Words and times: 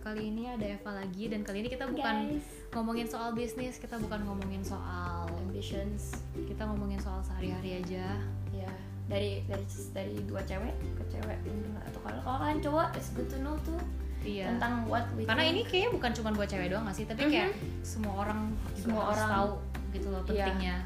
kali 0.00 0.22
ini 0.26 0.48
ada 0.48 0.64
Eva 0.66 0.90
lagi 0.94 1.28
dan 1.28 1.40
kali 1.40 1.60
ini 1.60 1.68
kita 1.68 1.84
bukan 1.86 2.16
Guys. 2.30 2.44
ngomongin 2.72 3.04
soal 3.04 3.30
bisnis, 3.30 3.76
kita 3.76 3.96
bukan 3.96 4.24
ngomongin 4.24 4.62
soal 4.62 5.28
ambitions 5.40 6.16
kita 6.34 6.64
ngomongin 6.64 6.96
soal 6.96 7.20
sehari-hari 7.20 7.84
aja. 7.84 8.16
ya 8.50 8.70
dari 9.06 9.42
dari 9.44 9.64
dari 9.90 10.16
dua 10.24 10.40
cewek 10.40 10.70
ke 10.94 11.04
cewek 11.10 11.38
atau 11.82 12.00
kalau 12.00 12.20
kalau 12.22 12.38
kalian 12.40 12.60
cowok 12.60 12.88
it's 12.94 13.10
good 13.10 13.26
to 13.26 13.36
know 13.38 13.58
tuh 13.60 13.76
Iya. 14.20 14.52
tentang 14.52 14.84
what 14.84 15.08
we 15.14 15.24
Karena 15.24 15.42
think. 15.42 15.52
ini 15.54 15.60
kayaknya 15.64 15.90
bukan 15.90 16.10
cuma 16.12 16.28
buat 16.30 16.44
cewek 16.44 16.68
doang 16.68 16.84
gak 16.84 16.92
sih, 16.92 17.08
tapi 17.08 17.24
kayak 17.26 17.56
semua 17.80 18.20
orang 18.20 18.52
juga 18.70 18.80
Semua 18.84 19.02
harus 19.02 19.16
orang. 19.16 19.30
tahu 19.32 19.50
gitu 19.90 20.06
loh 20.06 20.20
Iya. 20.20 20.28
pentingnya 20.28 20.76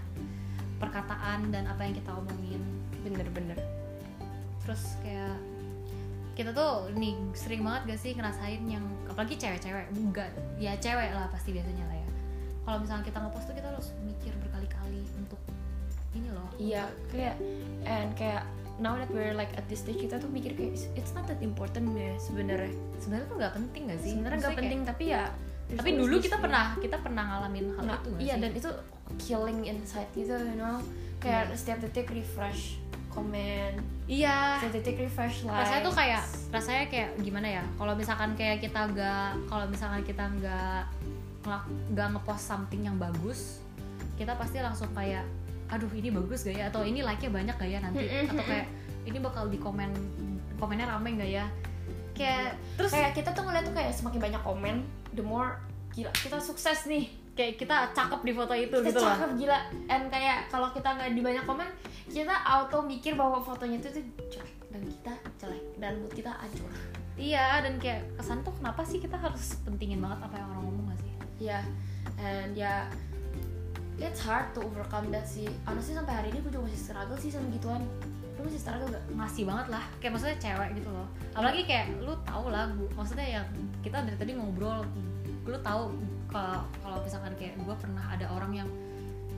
perkataan 0.76 1.38
dan 1.50 1.64
apa 1.66 1.80
yang 1.82 1.94
kita 1.94 2.10
omongin. 2.10 2.62
bener-bener 3.02 3.58
Terus 4.62 4.96
kayak 5.02 5.34
kita 6.34 6.50
tuh 6.50 6.70
nih 6.92 7.14
sering 7.32 7.62
banget 7.62 7.82
gak 7.88 8.00
sih 8.00 8.12
ngerasain 8.12 8.62
yang 8.64 8.82
apalagi 9.06 9.34
cewek-cewek 9.34 9.86
enggak. 9.92 10.28
Ya 10.56 10.74
cewek 10.76 11.10
lah 11.10 11.26
pasti 11.28 11.50
biasanya 11.50 11.84
lah 11.84 11.96
ya. 11.96 12.08
Kalau 12.60 12.78
misalnya 12.78 13.04
kita 13.04 13.18
ngepost 13.18 13.46
tuh 13.46 13.54
kita 13.54 13.68
harus 13.68 13.88
mikir 14.00 14.32
berkali-kali 14.40 15.02
untuk 15.16 15.38
ini 16.12 16.30
loh 16.30 16.46
iya 16.56 16.86
kayak 17.08 17.34
and 17.82 18.14
kayak 18.14 18.46
now 18.76 18.94
that 18.94 19.10
we're 19.10 19.30
like 19.32 19.50
at 19.52 19.66
this 19.66 19.82
stage 19.82 19.98
kita 20.00 20.14
tuh 20.16 20.26
mikir 20.28 20.54
kayak 20.54 20.74
it's- 20.94 21.10
not 21.12 21.22
that 21.24 21.38
important 21.40 21.90
ya 21.92 22.14
sebenarnya. 22.16 22.70
Sebenarnya 22.96 23.26
tuh 23.26 23.36
nggak 23.36 23.54
penting 23.54 23.82
gak 23.84 24.00
sih? 24.00 24.10
Sebenarnya 24.12 24.38
nggak 24.40 24.54
penting 24.56 24.80
tapi 24.82 25.04
ya 25.08 25.22
kayak- 25.64 25.76
tapi 25.76 25.90
dulu 25.94 26.14
kita 26.18 26.36
pernah 26.38 26.64
kita 26.76 26.96
pernah 26.98 27.24
ngalamin 27.26 27.66
hal 27.72 27.82
Nah, 27.84 27.96
itu 27.96 28.08
gak 28.08 28.20
iya 28.20 28.34
sih? 28.34 28.40
dan 28.40 28.50
itu 28.52 28.70
killing 29.20 29.60
inside 29.64 30.10
gitu 30.12 30.34
you 30.34 30.54
know? 30.54 30.78
Kayak 31.18 31.42
Iya. 31.46 31.56
setiap 31.56 31.78
detik 31.80 32.06
refresh 32.08 32.78
komen 33.14 33.78
iya. 34.10 34.58
Detik 34.68 34.98
refresh 35.00 35.46
like 35.46 35.54
rasanya 35.54 35.82
tuh 35.86 35.94
kayak 35.94 36.22
rasanya 36.50 36.84
kayak 36.90 37.10
gimana 37.22 37.48
ya? 37.48 37.64
Kalau 37.78 37.94
misalkan 37.96 38.36
kayak 38.36 38.60
kita 38.60 38.90
nggak 38.90 39.30
kalau 39.48 39.64
misalkan 39.70 40.02
kita 40.04 40.24
nggak 40.28 40.82
nggak 41.94 42.08
ngepost 42.12 42.44
something 42.44 42.84
yang 42.84 42.98
bagus 42.98 43.64
kita 44.18 44.34
pasti 44.38 44.62
langsung 44.62 44.90
kayak 44.92 45.24
aduh 45.72 45.90
ini 45.96 46.12
bagus 46.12 46.44
gak 46.44 46.54
ya? 46.54 46.64
Atau 46.68 46.84
ini 46.84 47.00
like 47.00 47.22
nya 47.24 47.30
banyak 47.32 47.56
gak 47.56 47.70
ya 47.70 47.78
nanti? 47.80 48.04
Atau 48.30 48.44
kayak 48.44 48.66
ini 49.08 49.18
bakal 49.18 49.48
di 49.48 49.58
komen 49.58 49.90
komennya 50.60 50.86
rame 50.86 51.18
gak 51.18 51.30
ya? 51.30 51.46
Kayak 52.14 52.60
terus 52.78 52.92
kayak 52.94 53.12
kita 53.16 53.34
tuh 53.34 53.42
ngeliat 53.42 53.64
tuh 53.66 53.74
kayak 53.74 53.90
semakin 53.90 54.20
banyak 54.20 54.42
komen 54.44 54.76
the 55.16 55.24
more 55.24 55.58
gila 55.94 56.10
kita 56.14 56.38
sukses 56.42 56.86
nih 56.90 57.10
kayak 57.34 57.58
kita 57.58 57.90
cakep 57.90 58.20
di 58.22 58.32
foto 58.32 58.54
itu 58.54 58.76
kita 58.78 58.88
gitu 58.94 59.00
cakep 59.02 59.30
gila. 59.38 59.58
And 59.90 60.06
kayak 60.08 60.48
kalau 60.48 60.70
kita 60.70 60.88
nggak 60.94 61.10
di 61.12 61.22
banyak 61.22 61.44
komen 61.44 61.68
kita 62.06 62.34
auto 62.46 62.78
mikir 62.86 63.18
bahwa 63.18 63.42
fotonya 63.42 63.82
itu 63.82 63.90
tuh 63.90 64.04
jelek. 64.30 64.54
Dan 64.70 64.82
kita 64.86 65.12
jelek. 65.42 65.64
Dan 65.78 65.92
mood 66.02 66.12
kita 66.14 66.30
hancur. 66.30 66.70
Iya 67.14 67.62
dan 67.62 67.78
kayak 67.78 68.06
kesan 68.18 68.42
tuh 68.42 68.54
kenapa 68.58 68.82
sih 68.82 68.98
kita 68.98 69.14
harus 69.14 69.58
pentingin 69.62 70.02
banget 70.02 70.18
apa 70.26 70.34
yang 70.34 70.48
orang 70.50 70.62
ngomong 70.66 70.84
gak 70.90 70.98
sih? 71.02 71.12
Ya 71.50 71.60
and 72.18 72.54
ya 72.54 72.86
it's 73.98 74.22
hard 74.22 74.50
to 74.54 74.62
overcome 74.62 75.10
that 75.10 75.26
sih. 75.26 75.50
Honestly 75.66 75.94
sampai 75.94 76.14
hari 76.14 76.28
ini 76.34 76.42
gue 76.42 76.50
juga 76.54 76.70
masih 76.70 76.80
struggle 76.80 77.18
sih 77.18 77.30
sama 77.30 77.46
gituan. 77.54 77.82
Lu 78.38 78.46
masih 78.46 78.62
struggle 78.62 78.90
gak? 78.90 79.04
ngasih 79.14 79.42
banget 79.46 79.66
lah. 79.74 79.84
Kayak 80.02 80.12
maksudnya 80.18 80.38
cewek 80.38 80.70
gitu 80.82 80.90
loh. 80.90 81.06
Apalagi 81.34 81.62
kayak 81.66 81.86
lu 82.02 82.14
tau 82.26 82.46
lah 82.50 82.70
gua, 82.74 82.90
maksudnya 82.98 83.26
yang 83.42 83.46
kita 83.82 84.02
dari 84.02 84.18
tadi 84.18 84.32
ngobrol 84.34 84.82
lu 85.44 85.58
tahu 85.60 85.92
kalau 86.32 86.64
kalau 86.80 86.98
misalkan 87.04 87.32
kayak 87.36 87.54
gue 87.60 87.76
pernah 87.76 88.04
ada 88.10 88.26
orang 88.32 88.52
yang 88.64 88.68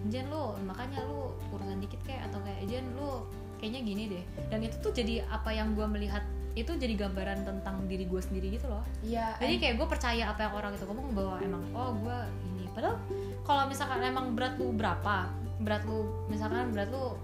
Jen 0.07 0.31
lu 0.31 0.55
makanya 0.63 1.03
lu 1.03 1.35
urusan 1.51 1.83
dikit 1.83 1.99
kayak 2.07 2.31
atau 2.31 2.39
kayak 2.47 2.63
Jen 2.71 2.87
lu 2.95 3.27
kayaknya 3.59 3.81
gini 3.83 4.03
deh. 4.13 4.25
Dan 4.49 4.63
itu 4.63 4.77
tuh 4.79 4.93
jadi 4.95 5.27
apa 5.27 5.51
yang 5.51 5.75
gue 5.75 5.87
melihat 5.89 6.23
itu 6.57 6.73
jadi 6.73 6.97
gambaran 6.97 7.45
tentang 7.45 7.85
diri 7.85 8.09
gue 8.09 8.21
sendiri 8.23 8.57
gitu 8.57 8.65
loh. 8.71 8.81
Iya, 9.05 9.37
jadi 9.37 9.55
kayak 9.61 9.75
gue 9.77 9.87
percaya 9.93 10.25
apa 10.33 10.49
yang 10.49 10.55
orang 10.57 10.73
itu 10.73 10.85
ngomong 10.89 11.13
bahwa 11.13 11.37
emang 11.45 11.63
oh 11.77 11.91
gue 12.01 12.19
ini. 12.55 12.65
Padahal 12.73 12.97
kalau 13.45 13.63
misalkan 13.69 14.01
emang 14.01 14.33
berat 14.33 14.57
lu 14.57 14.73
berapa 14.73 15.29
berat 15.61 15.83
lu 15.89 16.09
misalkan 16.29 16.73
berat 16.73 16.89
lu 16.93 17.17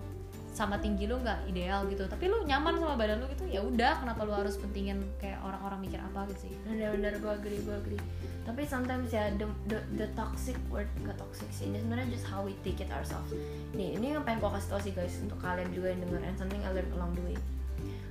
sama 0.53 0.77
tinggi 0.77 1.09
lu 1.09 1.17
nggak 1.19 1.49
ideal 1.49 1.89
gitu. 1.89 2.05
Tapi 2.05 2.29
lu 2.29 2.45
nyaman 2.45 2.77
sama 2.77 2.95
badan 2.95 3.25
lu 3.25 3.27
gitu 3.33 3.49
ya 3.49 3.65
udah 3.65 4.05
kenapa 4.05 4.21
lu 4.29 4.33
harus 4.37 4.61
pentingin 4.61 5.01
kayak 5.17 5.41
orang-orang 5.41 5.89
mikir 5.89 5.99
apa 5.99 6.29
gitu 6.31 6.49
sih? 6.49 6.53
Bener-bener 6.69 7.17
gue 7.17 7.33
agree 7.33 7.61
gue 7.65 7.77
agree. 7.77 8.03
Tapi 8.45 8.63
sometimes 8.69 9.09
ya 9.09 9.33
the, 9.41 9.49
the, 9.67 9.79
the 9.97 10.09
toxic 10.13 10.55
word 10.69 10.89
gak 11.09 11.17
toxic 11.17 11.49
sih 11.51 11.73
ini 11.73 11.81
sebenarnya 11.81 12.09
just 12.13 12.29
how 12.29 12.45
we 12.45 12.53
take 12.61 12.79
it 12.85 12.91
ourselves. 12.93 13.33
Nih 13.73 13.97
ini 13.97 14.13
yang 14.13 14.23
pengen 14.29 14.45
gue 14.45 14.51
kasih 14.53 14.69
tau 14.69 14.81
sih 14.85 14.93
guys 14.93 15.17
untuk 15.25 15.41
kalian 15.41 15.73
juga 15.73 15.97
yang 15.97 16.01
denger 16.05 16.21
and 16.21 16.37
something 16.37 16.61
I 16.61 16.71
learned 16.77 16.93
along 16.93 17.17
the 17.17 17.25
way. 17.25 17.37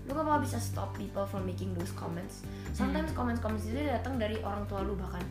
Lu 0.10 0.18
gak 0.18 0.26
bakal 0.26 0.42
bisa 0.42 0.58
stop 0.58 0.98
people 0.98 1.30
from 1.30 1.46
making 1.46 1.78
those 1.78 1.94
comments? 1.94 2.42
Sometimes 2.74 3.14
comments 3.14 3.38
comments 3.38 3.70
itu 3.70 3.86
datang 3.86 4.18
dari 4.18 4.42
orang 4.42 4.66
tua 4.66 4.82
lu 4.82 4.98
bahkan. 4.98 5.22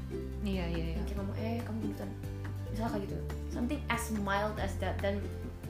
Iya 0.47 0.71
iya 0.71 0.85
iya. 0.95 1.03
Kayak 1.03 1.19
ngomong 1.19 1.37
eh 1.43 1.59
kamu 1.67 1.79
gendutan 1.91 2.11
misalnya 2.71 2.91
kayak 2.95 3.05
gitu. 3.11 3.17
Something 3.51 3.81
as 3.91 4.05
mild 4.23 4.57
as 4.63 4.73
that 4.79 4.95
dan 5.03 5.19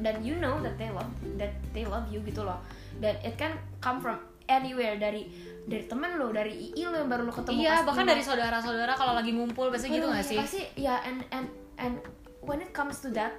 dan 0.01 0.21
you 0.25 0.37
know 0.41 0.59
that 0.65 0.75
they 0.81 0.89
love 0.93 1.09
that 1.37 1.53
they 1.77 1.85
love 1.85 2.05
you 2.09 2.21
gitu 2.25 2.43
loh 2.45 2.61
dan 3.01 3.17
it 3.25 3.37
can 3.37 3.57
come 3.81 4.01
from 4.01 4.17
anywhere 4.51 4.99
dari 4.99 5.31
dari 5.69 5.87
temen 5.87 6.19
lo 6.19 6.35
dari 6.35 6.75
ii 6.75 6.85
lo 6.91 6.97
yang 6.99 7.11
baru 7.13 7.23
lo 7.29 7.33
ketemu 7.33 7.61
iya 7.63 7.87
bahkan 7.87 8.05
dari 8.09 8.23
saudara-saudara 8.25 8.93
kalau 8.99 9.15
lagi 9.15 9.31
ngumpul 9.31 9.71
biasanya 9.71 9.93
gitu 9.95 10.07
nggak 10.11 10.27
sih 10.27 10.39
pasti 10.41 10.61
ya 10.75 10.99
and 11.07 11.23
and 11.31 11.47
and 11.79 11.95
when 12.43 12.59
it 12.59 12.75
comes 12.75 12.99
to 12.99 13.09
that 13.15 13.37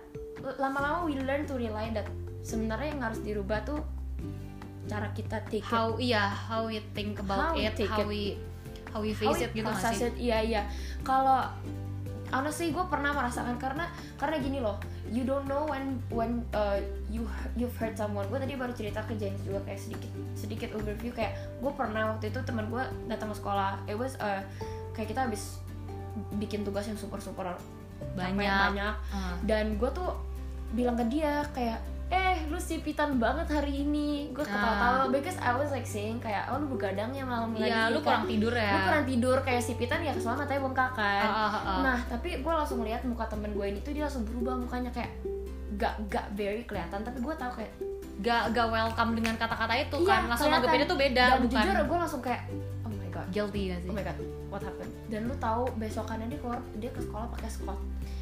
lama-lama 0.57 1.03
we 1.05 1.17
learn 1.19 1.43
to 1.43 1.57
rely 1.59 1.91
that 1.91 2.07
sebenarnya 2.41 2.95
yang 2.95 3.01
harus 3.03 3.19
dirubah 3.21 3.59
tuh 3.67 3.81
cara 4.89 5.07
kita 5.13 5.37
take 5.51 5.61
it 5.61 5.67
how 5.67 5.93
iya 6.01 6.31
how 6.31 6.65
we 6.65 6.81
think 6.97 7.19
about 7.21 7.53
How 7.53 7.57
we 7.57 7.67
it 7.67 7.75
take 7.77 7.91
how 7.91 8.01
it. 8.01 8.09
we 8.09 8.21
how 8.91 8.99
we 8.99 9.11
how 9.13 9.31
face 9.31 9.39
we 9.39 9.45
it 9.45 9.51
gitu 9.53 9.67
nggak 9.67 9.77
process 9.77 9.99
sih 9.99 10.09
it. 10.11 10.15
Iya 10.19 10.37
iya. 10.43 10.61
Kalau 11.07 11.47
honestly 12.31 12.71
gue 12.71 12.83
pernah 12.87 13.11
merasakan 13.11 13.59
karena 13.59 13.87
karena 14.15 14.35
gini 14.39 14.59
loh, 14.59 14.79
you 15.07 15.23
don't 15.23 15.45
know 15.45 15.67
when 15.67 15.99
when 16.09 16.43
uh, 16.51 16.79
you 17.07 17.27
you've 17.55 17.75
hurt 17.77 17.95
someone. 17.95 18.27
Gue 18.31 18.39
tadi 18.39 18.55
baru 18.55 18.71
cerita 18.71 19.03
ke 19.03 19.15
James 19.15 19.39
juga 19.43 19.61
kayak 19.67 19.79
sedikit 19.79 20.11
sedikit 20.33 20.69
overview 20.73 21.11
kayak 21.11 21.35
gue 21.59 21.71
pernah 21.75 22.15
waktu 22.15 22.31
itu 22.31 22.39
teman 22.43 22.71
gue 22.71 22.83
datang 23.05 23.29
ke 23.31 23.37
sekolah. 23.37 23.83
It 23.85 23.95
was 23.95 24.15
uh, 24.17 24.41
kayak 24.95 25.11
kita 25.11 25.27
habis 25.27 25.59
bikin 26.35 26.67
tugas 26.67 26.87
yang 26.87 26.99
super 26.99 27.23
super 27.23 27.55
banyak 28.17 28.35
banyak 28.75 28.95
Ah. 29.13 29.37
dan 29.45 29.77
gue 29.77 29.89
tuh 29.93 30.09
bilang 30.73 30.97
ke 30.97 31.05
dia 31.07 31.45
kayak 31.53 31.79
eh 32.11 32.35
lu 32.51 32.59
sipitan 32.59 33.15
banget 33.15 33.47
hari 33.47 33.87
ini. 33.87 34.27
Gue 34.35 34.43
ketawa-tawa. 34.43 35.07
Because 35.07 35.39
I 35.39 35.55
was 35.55 35.71
like 35.71 35.87
saying 35.87 36.19
kayak 36.19 36.51
oh 36.51 36.59
lu 36.59 36.67
begadang 36.75 37.15
ya 37.15 37.23
malam 37.23 37.55
iya 37.55 37.87
lagi 37.87 37.95
lu 37.95 37.99
kan? 38.03 38.05
kurang 38.05 38.25
tidur 38.27 38.53
ya. 38.53 38.71
Lu 38.75 38.79
kurang 38.83 39.05
tidur 39.07 39.37
kayak 39.39 39.61
sipitan 39.63 39.99
ya 40.03 40.11
kesono 40.11 40.35
matanya 40.35 40.61
bengkak 40.67 40.91
kan. 40.91 41.23
Ah, 41.23 41.31
ah, 41.31 41.47
ah, 41.47 41.55
ah. 41.55 41.79
nah 41.79 41.97
tapi 42.11 42.43
gue 42.43 42.53
langsung 42.53 42.83
lihat 42.83 43.01
muka 43.07 43.25
temen 43.31 43.55
gue 43.55 43.65
ini 43.65 43.79
tuh 43.79 43.95
dia 43.95 44.03
langsung 44.05 44.27
berubah 44.27 44.59
mukanya 44.59 44.91
kayak 44.91 45.11
gak 45.79 45.95
gak 46.11 46.27
very 46.35 46.67
kelihatan. 46.67 46.99
Tapi 46.99 47.17
gue 47.23 47.33
tahu 47.39 47.51
kayak 47.63 47.73
gak 48.19 48.43
gak 48.51 48.67
welcome 48.67 49.11
dengan 49.15 49.33
kata-kata 49.39 49.73
itu 49.79 49.97
Iya, 50.03 50.09
kan. 50.11 50.21
Langsung 50.27 50.51
kelihatan. 50.51 50.51
nanggepinnya 50.59 50.87
tuh 50.91 50.99
beda 50.99 51.23
dan 51.23 51.39
bukan? 51.47 51.63
jujur 51.63 51.75
gue 51.79 51.97
langsung 52.03 52.21
kayak 52.21 52.41
oh 52.83 52.91
my 52.91 53.07
god. 53.07 53.27
Guilty 53.31 53.61
gak 53.71 53.79
sih? 53.87 53.89
Oh 53.89 53.95
my 53.95 54.03
god 54.03 54.17
what 54.51 54.59
happened? 54.59 54.91
Dan 55.07 55.31
lu 55.31 55.35
tahu 55.39 55.63
besokannya 55.79 56.27
dia 56.27 56.39
keluar 56.43 56.59
dia 56.75 56.91
ke 56.91 56.99
sekolah 56.99 57.31
pakai 57.31 57.47
skot 57.47 57.79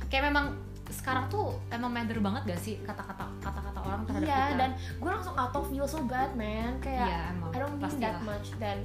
kayak 0.09 0.33
memang 0.33 0.57
sekarang 0.89 1.29
tuh 1.29 1.53
emang 1.69 1.93
matter 1.93 2.17
banget 2.17 2.41
gak 2.49 2.61
sih 2.61 2.81
kata-kata 2.81 3.29
kata-kata 3.45 3.68
orang 3.89 4.03
terhadap 4.05 4.27
iya 4.27 4.41
kita. 4.45 4.57
dan 4.57 4.71
gue 4.95 5.09
langsung 5.11 5.35
out 5.35 5.51
of 5.51 5.65
feel 5.67 5.83
so 5.83 5.99
bad 6.03 6.31
man. 6.33 6.77
Kayak 6.79 7.05
Iya, 7.05 7.19
emang. 7.31 7.49
I 7.49 7.57
don't 7.57 7.73
mean 7.73 7.83
pastilah. 7.83 8.05
that 8.05 8.19
much. 8.21 8.47
Dan 8.55 8.77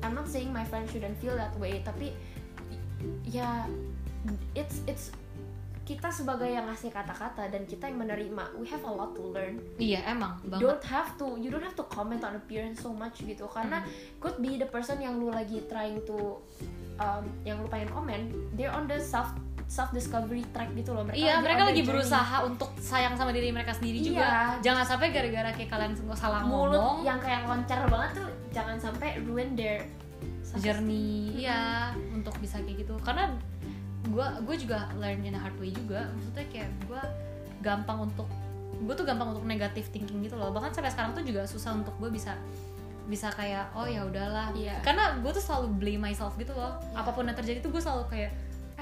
I'm 0.00 0.12
not 0.12 0.24
saying 0.24 0.48
my 0.48 0.62
friend 0.62 0.86
shouldn't 0.86 1.16
feel 1.16 1.34
that 1.34 1.52
way 1.56 1.80
tapi 1.80 2.14
ya 3.22 3.66
it's 4.54 4.80
it's 4.86 5.12
kita 5.84 6.08
sebagai 6.08 6.48
yang 6.48 6.64
ngasih 6.64 6.88
kata-kata 6.88 7.44
dan 7.46 7.68
kita 7.68 7.84
yang 7.84 8.00
menerima 8.00 8.56
we 8.56 8.64
have 8.64 8.80
a 8.80 8.90
lot 8.90 9.12
to 9.12 9.20
learn. 9.20 9.60
Iya 9.76 10.00
emang 10.08 10.40
banget. 10.42 10.64
Don't 10.64 10.84
have 10.86 11.12
to 11.18 11.36
you 11.36 11.52
don't 11.52 11.60
have 11.60 11.76
to 11.76 11.84
comment 11.84 12.24
on 12.24 12.32
appearance 12.34 12.80
so 12.80 12.88
much 12.90 13.20
gitu. 13.20 13.44
Karena 13.46 13.84
Hmm. 13.84 13.92
could 14.16 14.40
be 14.40 14.56
the 14.56 14.64
person 14.64 14.96
yang 14.98 15.20
lu 15.20 15.28
lagi 15.28 15.60
trying 15.68 16.00
to 16.08 16.40
um, 16.96 17.28
yang 17.44 17.60
lu 17.60 17.68
pengen 17.68 17.90
komen 17.90 18.20
they're 18.54 18.72
on 18.72 18.88
the 18.88 18.96
self 18.96 19.28
self 19.66 19.90
discovery 19.90 20.44
track 20.50 20.70
gitu 20.72 20.92
loh. 20.92 21.02
Mereka 21.02 21.16
iya 21.16 21.34
lagi 21.34 21.44
mereka 21.44 21.62
lagi 21.64 21.80
journey. 21.80 21.90
berusaha 21.90 22.36
untuk 22.42 22.70
sayang 22.78 23.14
sama 23.14 23.30
diri 23.30 23.48
mereka 23.48 23.72
sendiri 23.72 23.98
Iya. 23.98 24.06
juga. 24.06 24.26
Jangan 24.62 24.84
sampai 24.86 25.08
gara-gara 25.10 25.50
kayak 25.50 25.68
kalian 25.68 25.92
nggak 25.94 26.18
salah 26.18 26.42
mulut 26.42 26.76
ngomong. 26.76 26.96
yang 27.02 27.18
kayak 27.18 27.42
loncar 27.44 27.80
banget 27.86 28.10
tuh 28.16 28.28
jangan 28.50 28.76
sampai 28.76 29.18
ruin 29.22 29.52
their 29.54 29.82
journey 30.54 31.34
iya 31.34 31.90
untuk 32.10 32.36
bisa 32.38 32.62
kayak 32.62 32.86
gitu. 32.86 32.94
Karena 33.00 33.34
gue 34.04 34.26
gue 34.44 34.56
juga 34.60 34.86
learn 34.94 35.24
in 35.24 35.34
a 35.34 35.40
hard 35.40 35.56
way 35.58 35.68
juga. 35.68 36.06
Maksudnya 36.12 36.46
kayak 36.48 36.70
gue 36.86 37.00
gampang 37.60 37.98
untuk 38.04 38.28
gue 38.74 38.94
tuh 38.94 39.02
gampang 39.02 39.32
untuk 39.32 39.44
negative 39.44 39.88
thinking 39.90 40.22
gitu 40.22 40.36
loh. 40.36 40.52
Bahkan 40.52 40.70
sampai 40.70 40.92
sekarang 40.92 41.12
tuh 41.12 41.24
juga 41.24 41.42
susah 41.44 41.74
untuk 41.74 41.96
gue 41.98 42.10
bisa 42.10 42.36
bisa 43.04 43.28
kayak 43.28 43.68
oh 43.74 43.84
ya 43.84 44.00
udahlah. 44.00 44.48
Iya. 44.52 44.80
karena 44.80 45.18
gue 45.18 45.28
tuh 45.30 45.42
selalu 45.42 45.66
blame 45.74 46.02
myself 46.04 46.32
gitu 46.36 46.52
loh. 46.52 46.78
Iya. 46.84 47.00
apa 47.00 47.10
pun 47.10 47.24
yang 47.24 47.34
terjadi 47.34 47.58
tuh 47.60 47.68
gue 47.68 47.82
selalu 47.82 48.04
kayak 48.08 48.30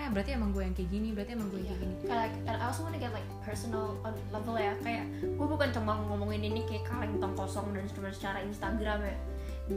eh 0.03 0.11
berarti 0.11 0.31
emang 0.35 0.51
gue 0.51 0.63
yang 0.67 0.75
kayak 0.75 0.91
gini 0.91 1.09
berarti 1.15 1.31
emang 1.39 1.49
gue 1.55 1.59
yang 1.63 1.69
kayak 1.71 1.81
gini. 1.87 1.95
Kayak 2.03 2.19
like, 2.19 2.37
and 2.51 2.57
I 2.59 2.65
also 2.67 2.81
wanna 2.83 2.99
get 2.99 3.15
like 3.15 3.29
personal 3.47 3.95
on 4.03 4.19
level 4.35 4.59
ya. 4.59 4.75
Kayak 4.83 5.05
gue 5.23 5.47
bukan 5.47 5.69
cuma 5.71 5.95
ngomongin 6.11 6.43
ini 6.43 6.61
kayak 6.67 6.85
kaleng 6.91 7.23
tong 7.23 7.35
kosong 7.39 7.71
dan 7.71 7.87
cuma 7.95 8.11
secara 8.11 8.43
Instagram 8.43 9.07
ya. 9.07 9.17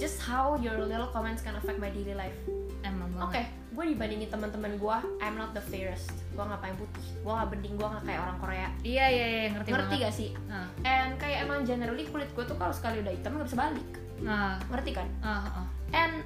Just 0.02 0.18
how 0.26 0.58
your 0.58 0.82
little 0.82 1.14
comments 1.14 1.46
can 1.46 1.54
affect 1.54 1.78
my 1.78 1.94
daily 1.94 2.18
life. 2.18 2.36
Emang 2.82 3.14
oke 3.22 3.38
banget 3.38 3.54
gue 3.76 3.86
dibandingin 3.92 4.32
teman-teman 4.32 4.80
gue 4.80 4.98
I'm 5.20 5.36
not 5.36 5.52
the 5.52 5.62
fairest. 5.62 6.10
Gue 6.32 6.42
ngapain 6.48 6.74
putih. 6.80 7.06
Gue 7.22 7.34
nggak 7.36 7.50
bening 7.52 7.76
gue 7.76 7.88
nggak 7.88 8.04
kayak 8.08 8.20
orang 8.24 8.38
Korea. 8.40 8.68
Iya 8.82 9.06
iya 9.12 9.26
iya 9.28 9.44
ngerti, 9.52 9.70
ngerti 9.76 9.96
banget. 10.00 10.06
gak 10.08 10.16
sih? 10.16 10.30
Nah, 10.48 10.68
and 10.88 11.12
kayak 11.20 11.38
emang 11.44 11.68
generally 11.68 12.08
kulit 12.08 12.32
gue 12.32 12.46
tuh 12.48 12.56
kalau 12.56 12.72
sekali 12.72 13.04
udah 13.04 13.14
hitam 13.14 13.36
nggak 13.36 13.48
bisa 13.52 13.60
balik. 13.60 13.88
Nah, 14.24 14.56
ngerti 14.72 14.92
kan? 14.96 15.08
Ah, 15.20 15.44
ah. 15.44 15.66
and 15.92 16.24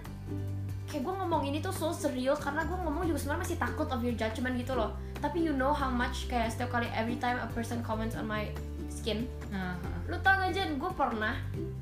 kayak 0.89 1.05
gue 1.05 1.13
ngomong 1.13 1.45
ini 1.45 1.61
tuh 1.61 1.69
so 1.69 1.93
surreal 1.93 2.33
karena 2.33 2.65
gue 2.65 2.73
ngomong 2.73 3.05
juga 3.05 3.21
sebenarnya 3.21 3.41
masih 3.45 3.57
takut 3.61 3.87
of 3.93 4.01
your 4.01 4.17
judgment 4.17 4.57
gitu 4.57 4.73
loh. 4.73 4.97
Tapi 5.21 5.45
you 5.45 5.53
know 5.53 5.69
how 5.69 5.87
much 5.87 6.25
kayak 6.25 6.49
setiap 6.49 6.73
kali 6.73 6.89
every 6.97 7.15
time 7.15 7.37
a 7.37 7.45
person 7.53 7.79
comments 7.85 8.17
on 8.17 8.25
my 8.25 8.49
skin. 8.89 9.29
Nah, 9.53 9.77
ah. 9.77 9.99
lu 10.09 10.17
tau 10.19 10.41
gak 10.41 10.51
Jen? 10.51 10.81
Gue 10.81 10.89
pernah 10.91 11.37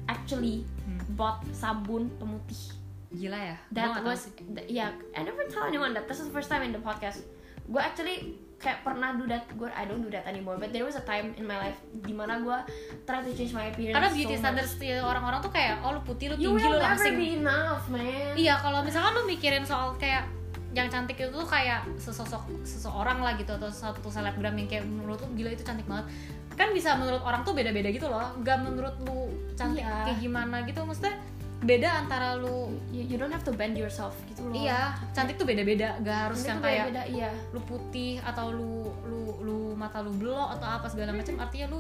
actually 0.06 0.68
Hmm. 0.84 1.00
bought 1.16 1.44
sabun 1.52 2.12
pemutih. 2.20 2.76
Gila 3.12 3.40
ya? 3.40 3.58
That 3.72 4.04
was 4.04 4.28
th- 4.36 4.68
yeah 4.68 4.92
I 5.16 5.24
never 5.24 5.48
tell 5.48 5.64
anyone 5.64 5.96
that. 5.96 6.12
This 6.12 6.20
is 6.20 6.28
the 6.28 6.36
first 6.36 6.52
time 6.52 6.64
in 6.64 6.76
the 6.76 6.84
podcast. 6.84 7.24
Gue 7.68 7.80
actually 7.80 8.40
kayak 8.58 8.82
pernah 8.82 9.14
do 9.14 9.30
that 9.30 9.46
gue 9.54 9.70
I 9.70 9.86
don't 9.86 10.02
do 10.02 10.10
that 10.10 10.26
anymore 10.26 10.58
but 10.58 10.74
there 10.74 10.82
was 10.82 10.98
a 10.98 11.06
time 11.06 11.30
in 11.38 11.46
my 11.46 11.62
life 11.62 11.78
di 11.94 12.10
mana 12.10 12.42
gue 12.42 12.58
try 13.06 13.22
to 13.22 13.30
change 13.38 13.54
my 13.54 13.70
appearance 13.70 13.94
karena 13.94 14.10
beauty 14.10 14.34
so 14.34 14.42
standards 14.42 14.74
orang-orang 14.82 15.40
tuh 15.46 15.54
kayak 15.54 15.78
oh 15.86 15.94
lu 15.94 16.02
putih 16.02 16.34
lu 16.34 16.36
you 16.42 16.50
tinggi 16.58 16.66
will 16.66 16.74
lu 16.74 16.82
never 16.82 16.90
langsing 16.90 17.16
be 17.22 17.38
enough 17.38 17.86
man. 17.88 18.34
Iya 18.34 18.58
kalau 18.58 18.82
misalkan 18.82 19.14
lu 19.14 19.24
mikirin 19.30 19.62
soal 19.62 19.94
kayak 20.02 20.26
yang 20.74 20.90
cantik 20.90 21.18
itu 21.18 21.30
tuh 21.30 21.46
kayak 21.46 21.86
sesosok 21.98 22.44
seseorang 22.62 23.22
lah 23.22 23.34
gitu 23.38 23.50
atau 23.54 23.70
satu 23.70 24.10
selebgram 24.10 24.54
yang 24.58 24.70
kayak 24.70 24.86
menurut 24.86 25.22
lu 25.22 25.30
gila 25.38 25.54
itu 25.54 25.62
cantik 25.62 25.86
banget. 25.86 26.10
Kan 26.58 26.74
bisa 26.74 26.98
menurut 26.98 27.22
orang 27.22 27.46
tuh 27.46 27.54
beda-beda 27.54 27.94
gitu 27.94 28.10
loh 28.10 28.34
nggak 28.42 28.58
menurut 28.66 28.98
lu 29.06 29.30
cantik 29.54 29.86
Iya. 29.86 30.10
kayak 30.10 30.18
gimana 30.18 30.66
gitu 30.66 30.82
maksudnya 30.82 31.14
beda 31.58 32.06
antara 32.06 32.38
lu 32.38 32.70
you, 32.94 33.02
you 33.02 33.18
don't 33.18 33.34
have 33.34 33.42
to 33.42 33.50
bend 33.50 33.74
yourself 33.74 34.14
gitu 34.30 34.46
loh. 34.46 34.54
Iya. 34.54 34.94
Cantik 35.18 35.42
tuh 35.42 35.48
beda-beda 35.50 35.98
gak 36.06 36.18
harus 36.30 36.46
Nanti 36.46 36.50
yang 36.54 36.60
kayak 36.62 36.84
beda 36.94 37.04
iya. 37.10 37.30
lu 37.50 37.60
putih 37.66 38.22
atau 38.22 38.54
lu 38.54 38.86
lu 39.10 39.22
lu 39.42 39.58
mata 39.74 40.06
lu 40.06 40.14
belok 40.14 40.54
atau 40.60 40.68
apa 40.70 40.86
segala 40.86 41.18
macam 41.18 41.34
artinya 41.42 41.74
lu 41.74 41.80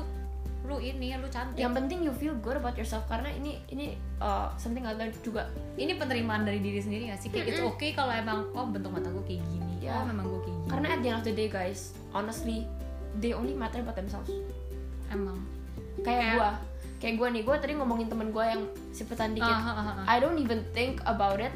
lu 0.65 0.81
ini 0.81 1.13
lu 1.21 1.29
cantik. 1.29 1.61
Yang 1.61 1.73
penting 1.77 1.99
you 2.01 2.13
feel 2.17 2.33
good 2.41 2.57
about 2.57 2.73
yourself 2.73 3.05
karena 3.05 3.29
ini 3.29 3.61
ini 3.69 3.93
uh, 4.17 4.49
something 4.57 4.81
I 4.81 4.97
learned 4.97 5.15
juga. 5.21 5.45
Ini 5.77 5.93
penerimaan 5.95 6.41
dari 6.43 6.57
diri 6.57 6.81
sendiri 6.81 7.13
gak 7.13 7.21
sih? 7.21 7.29
Kayak 7.29 7.53
itu 7.53 7.61
oke 7.61 7.87
kalau 7.93 8.11
emang 8.11 8.49
oh 8.57 8.65
bentuk 8.65 8.89
mata 8.89 9.13
gue 9.13 9.23
kayak 9.29 9.45
gini 9.45 9.73
Ya. 9.77 10.01
oh 10.01 10.03
memang 10.09 10.25
gue 10.25 10.41
kayak 10.41 10.57
gini. 10.57 10.69
Karena 10.73 10.87
at 10.89 10.99
the 11.05 11.07
end 11.13 11.17
of 11.21 11.23
the 11.23 11.35
day 11.37 11.47
guys 11.47 11.93
honestly 12.11 12.65
they 13.21 13.31
only 13.37 13.53
matter 13.53 13.79
about 13.79 13.93
themselves. 13.93 14.33
Emang. 15.13 15.37
Kayak 16.01 16.17
Kayak- 16.17 16.33
gue 16.33 16.49
kayak 16.97 17.15
gue 17.17 17.27
nih 17.39 17.41
gue 17.45 17.55
tadi 17.61 17.73
ngomongin 17.77 18.09
temen 18.09 18.33
gue 18.33 18.45
yang 18.45 18.61
sipetan 18.89 19.37
dikit 19.37 19.53
Ah, 19.53 19.69
ah, 19.69 19.73
ah, 19.77 19.87
ah. 20.01 20.05
I 20.09 20.17
don't 20.17 20.37
even 20.41 20.65
think 20.73 20.97
about 21.05 21.37
it 21.37 21.53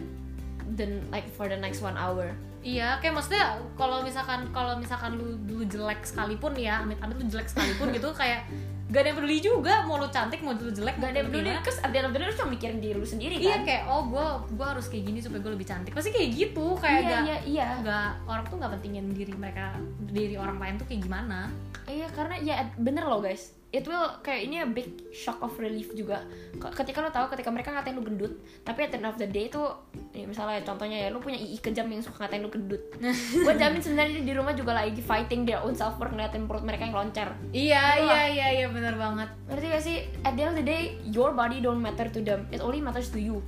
then 0.78 1.02
like 1.10 1.26
for 1.34 1.50
the 1.50 1.58
next 1.58 1.82
one 1.82 1.98
hour 1.98 2.32
Iya, 2.62 3.02
kayak 3.02 3.18
maksudnya 3.18 3.58
kalau 3.74 4.06
misalkan 4.06 4.46
kalau 4.54 4.78
misalkan 4.78 5.18
lu 5.18 5.34
dulu 5.50 5.66
jelek 5.66 6.06
sekalipun 6.06 6.54
ya, 6.54 6.86
amit-amit 6.86 7.18
lu 7.18 7.26
jelek 7.26 7.50
sekalipun 7.50 7.90
gitu 7.90 8.14
kayak 8.22 8.46
gak 8.94 9.02
ada 9.02 9.08
yang 9.10 9.18
peduli 9.18 9.42
juga 9.42 9.82
mau 9.90 9.98
lu 9.98 10.06
cantik 10.14 10.46
mau 10.46 10.54
lu 10.54 10.70
jelek 10.70 11.02
gak 11.02 11.10
ada 11.10 11.26
yang 11.26 11.34
peduli 11.34 11.50
terus 11.66 11.82
at 11.82 11.90
the 11.90 11.98
end 11.98 12.06
of 12.06 12.14
the 12.14 12.22
day 12.22 12.30
lu 12.30 12.36
cuma 12.38 12.54
mikirin 12.54 12.78
diri 12.78 12.94
lu 13.02 13.08
sendiri 13.08 13.42
Iya 13.42 13.58
kan 13.58 13.62
kayak 13.66 13.84
oh 13.90 14.02
gue 14.14 14.26
gue 14.54 14.68
harus 14.68 14.86
kayak 14.94 15.04
gini 15.10 15.20
supaya 15.26 15.42
gue 15.42 15.54
lebih 15.58 15.68
cantik. 15.74 15.92
Pasti 15.98 16.14
kayak 16.14 16.30
gitu 16.38 16.66
kayak 16.78 17.02
iya 17.02 17.10
gak 17.10 17.22
iya 17.26 17.38
iya 17.50 17.68
nggak 17.82 18.10
orang 18.30 18.46
tuh 18.46 18.56
nggak 18.62 18.72
pentingin 18.78 19.06
diri 19.10 19.34
mereka 19.34 19.66
diri 20.06 20.36
orang 20.38 20.62
lain 20.62 20.74
tuh 20.78 20.86
kayak 20.86 21.02
gimana. 21.02 21.50
iya 21.90 22.06
karena 22.14 22.36
ya 22.46 22.56
bener 22.78 23.10
loh 23.10 23.26
guys 23.26 23.58
it 23.72 23.88
will 23.88 24.04
kayak 24.20 24.52
ini 24.52 24.60
a 24.60 24.68
big 24.68 24.92
shock 25.16 25.40
of 25.40 25.56
relief 25.56 25.96
juga 25.96 26.28
ketika 26.76 27.00
lo 27.00 27.08
tahu 27.08 27.32
ketika 27.32 27.48
mereka 27.48 27.72
ngatain 27.72 27.96
lu 27.96 28.04
gendut 28.04 28.34
tapi 28.68 28.84
at 28.84 28.92
the 28.92 29.00
end 29.00 29.08
of 29.08 29.16
the 29.16 29.24
day 29.24 29.48
itu 29.48 29.64
ya 30.12 30.28
misalnya 30.28 30.60
contohnya 30.68 31.08
ya 31.08 31.08
lu 31.08 31.24
punya 31.24 31.40
ii 31.40 31.56
kejam 31.64 31.88
yang 31.88 32.04
suka 32.04 32.28
ngatain 32.28 32.44
lu 32.44 32.52
gendut 32.52 32.84
gue 33.48 33.54
jamin 33.56 33.80
sebenarnya 33.80 34.28
di 34.28 34.34
rumah 34.36 34.52
juga 34.52 34.76
lagi 34.76 35.00
fighting 35.00 35.48
their 35.48 35.64
own 35.64 35.72
self 35.72 35.96
worth 35.96 36.12
ngeliatin 36.12 36.52
perut 36.52 36.68
mereka 36.68 36.84
yang 36.84 36.96
loncat 36.96 37.32
Iya 37.56 37.80
Wah. 37.80 37.96
iya 38.04 38.22
iya 38.28 38.48
iya 38.60 38.68
benar 38.68 39.00
banget. 39.00 39.30
ngerti 39.48 39.66
gak 39.72 39.84
sih 39.84 39.98
at 40.28 40.36
the 40.36 40.44
end 40.44 40.52
of 40.52 40.58
the 40.60 40.68
day 40.68 41.00
your 41.08 41.32
body 41.32 41.64
don't 41.64 41.80
matter 41.80 42.12
to 42.12 42.20
them 42.20 42.44
it 42.52 42.60
only 42.60 42.84
matters 42.84 43.08
to 43.08 43.18
you 43.18 43.40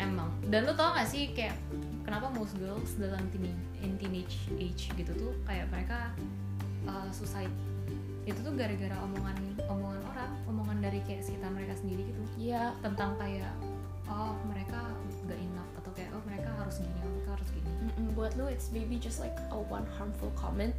Emang. 0.00 0.32
Dan 0.48 0.66
lu 0.66 0.72
tau 0.74 0.96
gak 0.96 1.06
sih 1.06 1.30
kayak 1.30 1.54
kenapa 2.02 2.26
most 2.34 2.56
girls 2.58 2.96
dalam 2.98 3.22
teen 3.30 3.52
in 3.84 3.94
teenage 4.00 4.48
age 4.56 4.90
gitu 4.96 5.12
tuh 5.14 5.32
kayak 5.44 5.68
mereka 5.70 6.10
uh, 6.88 7.06
suicide 7.14 7.52
itu 8.22 8.38
tuh 8.38 8.54
gara-gara 8.54 8.96
omongan 9.02 9.36
omongan 9.66 10.02
orang, 10.14 10.30
omongan 10.46 10.78
dari 10.78 11.00
kayak 11.02 11.26
sekitar 11.26 11.50
mereka 11.50 11.74
sendiri 11.74 12.06
gitu. 12.06 12.20
Iya. 12.38 12.74
Tentang 12.82 13.18
kayak 13.18 13.52
oh 14.06 14.34
mereka 14.46 14.78
gak 15.26 15.38
enough 15.38 15.70
atau 15.78 15.90
kayak 15.94 16.10
oh 16.14 16.22
mereka 16.26 16.50
harus 16.54 16.82
gini, 16.82 16.98
oh, 17.02 17.10
mereka 17.10 17.30
harus 17.38 17.48
gini. 17.50 17.70
Mm-mm, 17.70 18.06
buat 18.14 18.32
lu 18.38 18.46
it's 18.46 18.70
maybe 18.70 18.98
just 18.98 19.18
like 19.18 19.34
a 19.50 19.58
one 19.58 19.86
harmful 19.98 20.30
comment. 20.38 20.74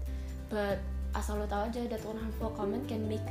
But 0.48 0.80
asal 1.14 1.42
lo 1.42 1.46
tahu 1.46 1.70
aja 1.70 1.86
that 1.92 2.04
one 2.08 2.18
harmful 2.18 2.52
comment 2.56 2.88
can 2.90 3.06
make 3.06 3.24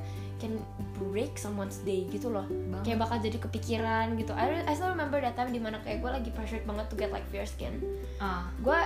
can 0.43 0.59
break 0.99 1.39
someone's 1.39 1.79
day 1.87 2.05
gitu 2.11 2.29
loh. 2.29 2.45
Banget. 2.47 2.83
kayak 2.83 2.99
bakal 2.99 3.17
jadi 3.23 3.39
kepikiran 3.39 4.07
gitu. 4.19 4.35
I, 4.35 4.67
I 4.67 4.75
still 4.75 4.91
remember 4.91 5.23
that 5.23 5.39
time 5.39 5.55
di 5.55 5.63
mana 5.63 5.79
kayak 5.87 6.03
gue 6.03 6.11
lagi 6.11 6.31
pressured 6.35 6.67
banget 6.67 6.91
to 6.91 6.95
get 6.99 7.15
like 7.15 7.25
fair 7.31 7.47
skin. 7.47 7.79
Ah, 8.19 8.51
gue 8.59 8.79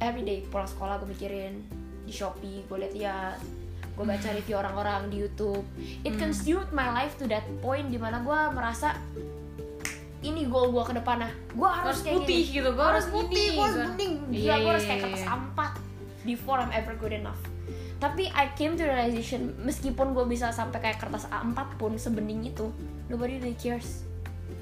everyday 0.00 0.42
pulang 0.48 0.66
sekolah 0.66 0.98
gue 1.04 1.08
mikirin 1.12 1.62
di 2.02 2.10
shopee 2.10 2.66
gue 2.66 2.76
liat-liat 2.82 3.61
gue 3.92 4.04
baca 4.04 4.28
review 4.30 4.56
orang-orang 4.56 5.08
di 5.08 5.20
YouTube. 5.20 5.62
It 6.00 6.16
Hmm. 6.16 6.20
consumed 6.22 6.70
my 6.70 6.88
life 6.88 7.14
to 7.16 7.28
that 7.28 7.44
point 7.60 7.88
di 7.88 7.96
mana 7.96 8.20
gue 8.20 8.38
merasa 8.50 8.96
ini 10.22 10.46
goal 10.46 10.70
gue 10.70 10.84
ke 10.86 10.94
depannya 10.94 11.34
gue 11.50 11.66
harus, 11.66 11.98
harus 11.98 12.00
kayak 12.00 12.14
putih 12.16 12.40
gini. 12.40 12.54
gitu, 12.56 12.68
gue 12.70 12.86
harus 12.86 13.06
putih, 13.06 13.46
gue 13.50 13.58
harus 13.58 13.76
gua- 13.76 13.86
bening. 13.90 14.14
Iya, 14.24 14.38
gila 14.38 14.54
gue 14.54 14.62
iya, 14.62 14.70
harus 14.70 14.84
kayak 14.84 14.94
iya, 14.94 15.04
kertas 15.04 15.22
iya. 15.22 15.30
empat 15.34 15.72
before 16.22 16.58
I'm 16.58 16.72
ever 16.72 16.94
good 16.94 17.12
enough. 17.12 17.40
Tapi 17.98 18.24
I 18.28 18.50
came 18.52 18.74
to 18.74 18.84
realization 18.84 19.40
meskipun 19.60 20.10
gue 20.10 20.24
bisa 20.24 20.50
sampai 20.50 20.78
kayak 20.80 20.98
kertas 20.98 21.26
A4 21.28 21.58
pun 21.76 21.94
sebening 21.94 22.42
itu 22.44 22.70
nobody 23.06 23.38
really 23.38 23.54
cares. 23.54 24.02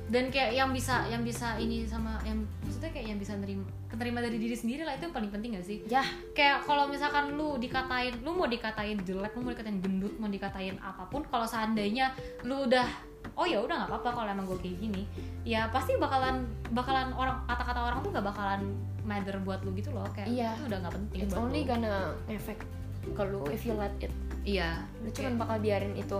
Dan 0.08 0.28
kayak 0.28 0.52
yang 0.52 0.72
bisa 0.72 1.06
yang 1.06 1.22
bisa 1.22 1.54
ini 1.56 1.84
sama 1.84 2.18
yang 2.20 2.42
maksudnya 2.80 2.96
kayak 2.96 3.08
yang 3.12 3.20
bisa 3.20 3.36
nerima 3.36 3.64
keterima 3.92 4.24
dari 4.24 4.40
diri 4.40 4.56
sendiri 4.56 4.88
lah 4.88 4.96
itu 4.96 5.04
yang 5.04 5.12
paling 5.12 5.28
penting 5.28 5.52
gak 5.52 5.68
sih 5.68 5.84
ya 5.84 6.00
kayak 6.32 6.64
kalau 6.64 6.88
misalkan 6.88 7.36
lu 7.36 7.60
dikatain 7.60 8.16
lu 8.24 8.32
mau 8.32 8.48
dikatain 8.48 8.96
jelek 9.04 9.36
lu 9.36 9.44
mau 9.44 9.52
dikatain 9.52 9.84
gendut 9.84 10.16
mau 10.16 10.32
dikatain 10.32 10.80
apa 10.80 11.04
pun 11.12 11.20
kalau 11.28 11.44
seandainya 11.44 12.16
lu 12.40 12.64
udah 12.64 12.88
oh 13.36 13.44
ya 13.44 13.60
udah 13.60 13.84
nggak 13.84 13.90
apa-apa 13.92 14.08
kalau 14.16 14.28
emang 14.32 14.48
gue 14.48 14.58
kayak 14.64 14.80
gini 14.80 15.04
ya 15.44 15.68
pasti 15.68 15.92
bakalan 16.00 16.48
bakalan 16.72 17.12
orang 17.20 17.36
kata-kata 17.44 17.80
orang 17.84 17.98
tuh 18.00 18.10
gak 18.16 18.24
bakalan 18.32 18.60
matter 19.04 19.36
buat 19.44 19.60
lu 19.60 19.76
gitu 19.76 19.92
loh 19.92 20.08
kayak 20.16 20.32
Iya. 20.32 20.56
itu 20.56 20.64
udah 20.72 20.78
nggak 20.80 20.94
penting 20.96 21.20
it's 21.20 21.36
buat 21.36 21.44
only 21.44 21.60
lu. 21.60 21.68
gonna 21.68 22.16
effect 22.32 22.64
ke 23.12 23.22
lu 23.28 23.44
if 23.52 23.68
you 23.68 23.76
let 23.76 23.92
it 24.00 24.08
iya 24.48 24.88
lu 25.04 25.12
cuman 25.12 25.36
bakal 25.36 25.60
biarin 25.60 25.92
itu 26.00 26.16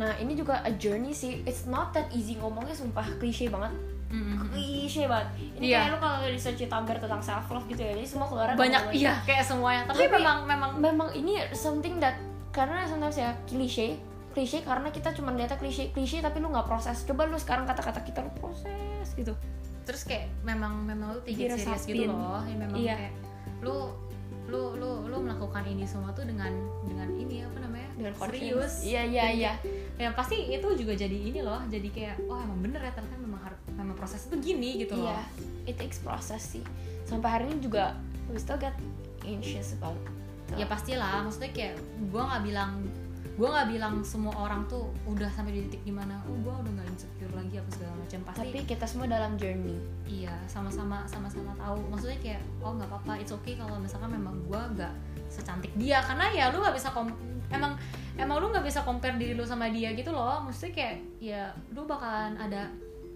nah 0.00 0.16
ini 0.16 0.32
juga 0.32 0.64
a 0.64 0.72
journey 0.80 1.12
sih 1.12 1.44
it's 1.44 1.68
not 1.68 1.92
that 1.92 2.08
easy 2.16 2.40
ngomongnya 2.40 2.72
sumpah 2.72 3.04
klise 3.20 3.52
banget. 3.52 3.74
Klise 4.10 5.06
banget. 5.06 5.28
Ini 5.54 5.64
Iya. 5.64 5.78
kayak 5.80 5.90
lu 5.90 5.98
kalau 5.98 6.16
research 6.24 6.60
Tumblr 6.60 6.98
tentang 6.98 7.22
self 7.22 7.46
love 7.48 7.66
gitu 7.66 7.80
ya 7.80 7.94
jadi 7.94 8.02
semua 8.04 8.26
keluaran 8.26 8.54
banyak 8.54 8.82
iya 8.92 9.14
kayak 9.22 9.44
semuanya. 9.44 9.86
Tapi, 9.86 10.04
Tapi- 10.04 10.14
memang 10.18 10.38
memang 10.44 10.70
memang 10.76 11.08
ini 11.12 11.38
something 11.52 11.96
that 11.96 12.18
karena 12.50 12.82
sometimes 12.84 13.14
ya 13.14 13.30
klise 13.46 13.94
klise 14.30 14.58
karena 14.60 14.88
kita 14.88 15.10
cuma 15.10 15.30
lihatnya 15.30 15.54
klise 15.56 15.90
klise 15.90 16.18
tapi 16.18 16.38
lu 16.38 16.50
nggak 16.50 16.66
proses. 16.66 17.02
Coba 17.04 17.24
lu 17.24 17.34
sekarang 17.34 17.64
kata-kata 17.64 18.02
kita 18.02 18.20
lu 18.20 18.30
proses 18.36 19.06
gitu. 19.14 19.30
Terus 19.82 20.02
kayak 20.04 20.26
memang 20.42 20.82
memang 20.82 21.14
lu 21.14 21.20
tinggi 21.22 21.46
serius 21.48 21.86
gitu 21.86 22.10
loh. 22.10 22.42
Ya 22.44 22.56
memang 22.56 22.76
Iya. 22.76 22.94
kayak 22.96 23.14
lu 23.62 23.94
lu 24.50 24.74
lu 24.74 25.06
lu 25.06 25.16
melakukan 25.20 25.62
ini 25.62 25.86
semua 25.86 26.10
tuh 26.10 26.26
dengan 26.26 26.50
dengan 26.82 27.06
ini 27.12 27.46
apa 27.46 27.54
namanya 27.56 27.69
dengan 28.00 28.12
serius? 28.16 28.80
Iya 28.82 29.02
iya 29.04 29.26
iya. 29.30 29.52
ya 30.00 30.08
pasti 30.16 30.48
itu 30.48 30.64
juga 30.80 30.96
jadi 30.96 31.12
ini 31.12 31.44
loh 31.44 31.60
jadi 31.68 31.88
kayak 31.92 32.16
oh 32.24 32.40
emang 32.40 32.64
bener 32.64 32.80
ya 32.80 32.92
ternyata 32.96 33.20
memang 33.20 33.40
harus 33.44 33.60
memang 33.76 33.96
proses 34.00 34.24
itu 34.24 34.36
gini 34.40 34.80
gitu 34.80 34.96
loh. 34.96 35.12
Iya 35.12 35.50
it 35.68 35.76
takes 35.76 36.00
process 36.00 36.56
sih. 36.56 36.64
Sampai 37.04 37.28
hari 37.28 37.44
ini 37.52 37.60
juga 37.60 37.94
we 38.32 38.40
still 38.40 38.56
get 38.56 38.74
anxious 39.28 39.76
about 39.76 39.98
ya 40.56 40.66
pastilah. 40.66 41.22
Maksudnya 41.22 41.52
kayak 41.52 41.76
gue 42.10 42.22
nggak 42.22 42.42
bilang 42.42 42.82
gue 43.40 43.48
nggak 43.48 43.68
bilang 43.72 44.04
semua 44.04 44.36
orang 44.36 44.68
tuh 44.68 44.92
udah 45.08 45.30
sampai 45.32 45.56
di 45.56 45.60
titik 45.64 45.80
di 45.88 45.94
mana 45.94 46.20
oh 46.28 46.36
gue 46.44 46.52
udah 46.52 46.72
nggak 46.76 46.88
insecure 46.92 47.32
lagi 47.32 47.54
apa 47.56 47.70
segala 47.72 47.94
macam. 47.96 48.18
Pasti 48.26 48.40
tapi 48.40 48.58
kita 48.66 48.84
semua 48.88 49.06
dalam 49.08 49.32
journey. 49.40 49.76
Iya 50.08 50.34
sama-sama 50.48 51.04
sama-sama 51.08 51.52
tahu. 51.56 51.80
Maksudnya 51.92 52.18
kayak 52.20 52.42
oh 52.60 52.72
nggak 52.76 52.88
apa-apa 52.90 53.12
it's 53.22 53.32
okay 53.32 53.54
kalau 53.56 53.76
misalkan 53.80 54.10
memang 54.12 54.36
gue 54.44 54.62
nggak 54.76 54.94
secantik 55.30 55.72
dia. 55.78 56.02
Karena 56.02 56.28
ya 56.34 56.50
lu 56.50 56.58
nggak 56.58 56.74
bisa 56.74 56.90
kom 56.90 57.08
emang 57.50 57.78
emang 58.14 58.36
lu 58.42 58.50
nggak 58.52 58.66
bisa 58.66 58.82
compare 58.84 59.16
diri 59.16 59.32
lu 59.32 59.46
sama 59.46 59.70
dia 59.70 59.94
gitu 59.94 60.10
loh. 60.10 60.42
Maksudnya 60.44 60.72
kayak 60.74 60.94
ya 61.22 61.42
lu 61.72 61.86
bakalan 61.86 62.36
ada 62.36 62.68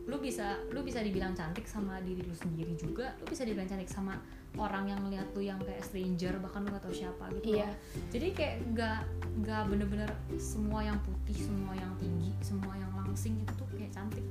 lu 0.05 0.21
bisa 0.21 0.61
lu 0.69 0.85
bisa 0.85 1.01
dibilang 1.01 1.33
cantik 1.33 1.65
sama 1.65 1.99
diri 2.01 2.23
lu 2.23 2.33
sendiri 2.33 2.73
juga. 2.79 3.13
Lu 3.21 3.27
bisa 3.27 3.43
dibilang 3.45 3.67
cantik 3.67 3.89
sama 3.89 4.17
orang 4.55 4.87
yang 4.87 5.03
lihat 5.11 5.27
lu 5.35 5.43
yang 5.43 5.59
kayak 5.59 5.83
stranger 5.83 6.39
bahkan 6.39 6.63
lu 6.63 6.71
gak 6.71 6.87
tahu 6.87 6.95
siapa 6.95 7.27
gitu 7.43 7.59
Iya. 7.59 7.67
loh. 7.67 7.75
Jadi 8.15 8.27
kayak 8.31 8.57
nggak 8.71 8.99
nggak 9.43 9.63
bener-bener 9.67 10.11
semua 10.39 10.87
yang 10.87 10.95
putih 11.03 11.35
semua 11.35 11.75
yang 11.75 11.91
tinggi 11.99 12.31
semua 12.39 12.71
yang 12.79 12.87
langsing 12.95 13.35
itu 13.43 13.53
tuh 13.59 13.67
kayak 13.75 13.91
cantik. 13.91 14.23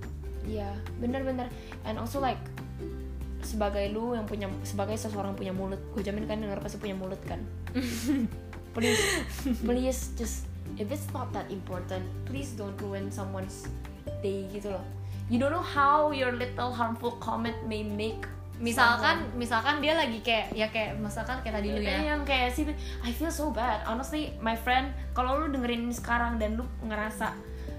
Iya 0.48 0.72
bener-bener. 1.04 1.52
And 1.84 2.00
also 2.00 2.24
like 2.24 2.40
sebagai 3.44 3.86
lu 3.92 4.16
yang 4.18 4.26
punya 4.26 4.48
sebagai 4.64 4.96
seseorang 4.98 5.38
punya 5.38 5.52
mulut 5.54 5.80
gue 5.94 6.02
jamin 6.02 6.26
kan 6.26 6.40
denger 6.40 6.60
pasti 6.64 6.80
punya 6.80 6.96
mulut 6.98 7.20
kan. 7.28 7.40
Please 8.74 9.22
please 9.62 10.18
just 10.18 10.50
if 10.82 10.90
it's 10.90 11.06
not 11.14 11.30
that 11.30 11.46
important 11.54 12.02
please 12.26 12.58
don't 12.58 12.74
ruin 12.82 13.14
someone's 13.14 13.70
day 14.26 14.50
gitu 14.50 14.74
loh. 14.74 14.82
You 15.30 15.38
don't 15.38 15.54
know 15.54 15.62
how 15.62 16.10
your 16.10 16.34
little 16.34 16.74
harmful 16.74 17.14
comment 17.22 17.54
may 17.70 17.86
make 17.86 18.26
misalkan 18.58 19.30
misalkan 19.38 19.82
dia 19.82 19.98
lagi 19.98 20.22
kayak 20.22 20.54
ya 20.54 20.70
kayak 20.70 20.98
misalkan 21.02 21.42
kayak 21.42 21.62
tadi 21.62 21.70
lu 21.74 21.82
someone. 21.82 22.02
ya. 22.02 22.18
yang 22.18 22.22
kayak 22.22 22.50
sih 22.54 22.66
I 23.06 23.14
feel 23.14 23.30
so 23.30 23.54
bad. 23.54 23.86
Honestly 23.86 24.34
my 24.42 24.58
friend 24.58 24.90
kalau 25.14 25.42
lu 25.42 25.54
dengerin 25.54 25.86
ini 25.90 25.94
sekarang 25.94 26.42
dan 26.42 26.58
lu 26.58 26.66
ngerasa 26.86 27.34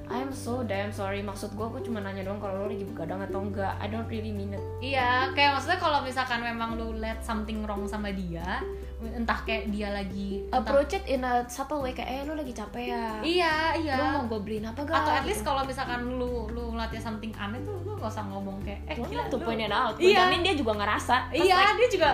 I'm 0.06 0.28
so 0.28 0.60
damn 0.62 0.88
sorry. 0.88 1.20
Maksud 1.20 1.52
gue 1.52 1.66
gue 1.66 1.82
cuma 1.82 1.98
nanya 1.98 2.22
doang 2.22 2.36
kalau 2.36 2.64
lu 2.64 2.70
lagi 2.70 2.84
begadang 2.84 3.20
atau 3.20 3.40
enggak. 3.40 3.72
I 3.76 3.86
don't 3.86 4.04
really 4.04 4.30
mean 4.30 4.52
it. 4.52 4.60
Iya, 4.78 5.32
kayak 5.32 5.56
maksudnya 5.56 5.76
kalau 5.76 6.00
misalkan 6.00 6.38
memang 6.38 6.74
lu 6.74 6.92
let 6.94 7.18
something 7.18 7.62
wrong 7.62 7.82
sama 7.84 8.10
dia, 8.10 8.60
entah 9.02 9.40
kayak 9.42 9.68
dia 9.68 9.88
lagi 9.90 10.44
entah- 10.44 10.60
approach 10.60 10.92
it 10.92 11.04
in 11.06 11.20
a 11.20 11.44
subtle 11.46 11.80
way 11.80 11.90
kayak 11.90 12.08
eh 12.10 12.20
lu 12.22 12.32
lagi 12.32 12.52
capek 12.52 12.84
ya. 12.86 13.06
Iya, 13.20 13.54
iya. 13.76 13.94
lu 13.94 14.04
mau 14.12 14.24
gue 14.26 14.40
beliin 14.40 14.64
apa 14.66 14.80
gak 14.82 14.92
Atau 14.94 15.12
at 15.14 15.24
least 15.24 15.40
Gitu. 15.40 15.48
kalau 15.48 15.62
misalkan 15.62 16.00
lu 16.04 16.48
lu 16.48 16.72
ngeliatnya 16.72 17.00
something 17.00 17.32
aneh 17.34 17.60
tuh 17.60 17.76
lu 17.80 17.92
gak 17.94 18.08
usah 18.08 18.24
ngomong 18.24 18.60
kayak 18.60 18.80
eh 18.84 18.96
gila 18.98 19.24
tuh 19.26 19.40
point 19.40 19.58
it 19.58 19.68
out. 19.68 19.96
Iya. 19.96 20.28
Dia 20.36 20.54
juga 20.54 20.72
ngerasa. 20.74 21.28
Terus 21.30 21.48
Iya, 21.48 21.56
like, 21.58 21.76
dia 21.76 21.88
juga 21.90 22.10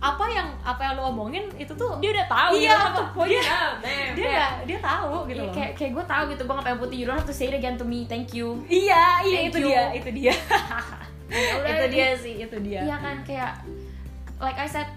apa 0.00 0.24
yang 0.26 0.48
apa 0.60 0.80
yang 0.80 0.92
lu 0.96 1.04
omongin 1.06 1.44
itu 1.54 1.68
tuh 1.70 2.00
dia 2.00 2.08
udah 2.10 2.26
tahu 2.26 2.50
Iya, 2.56 2.72
have 2.72 2.96
to 2.96 3.04
point 3.12 3.28
dia- 3.30 3.76
damn. 3.84 4.12
dia 4.16 4.24
Kayak- 4.26 4.56
dia 4.64 4.78
tahu 4.80 5.12
gitu 5.26 5.36
Iya, 5.36 5.44
loh. 5.44 5.52
kayak 5.52 5.70
kayak 5.76 5.90
gue 5.92 6.04
tahu 6.06 6.22
gitu 6.26 6.42
gue 6.42 6.54
ngapain 6.56 6.78
putih 6.78 6.96
you 6.96 7.04
don't 7.04 7.14
have 7.14 7.28
to 7.28 7.36
say 7.36 7.46
it 7.46 7.54
again 7.54 7.76
to 7.76 7.84
me 7.84 8.04
thank 8.04 8.32
you 8.32 8.64
Iya, 8.64 9.20
iya 9.22 9.38
itu 9.44 9.60
you. 9.60 9.68
dia, 9.68 9.82
itu 9.92 10.10
dia. 10.10 10.34
Ya 11.30 11.52
udah, 11.54 11.70
itu 11.70 11.86
dia 11.94 12.08
sih, 12.16 12.34
itu 12.38 12.56
dia. 12.58 12.80
iya 12.82 12.96
kan 12.96 13.22
kayak 13.22 13.60
like 14.38 14.56
I 14.56 14.66
said 14.66 14.88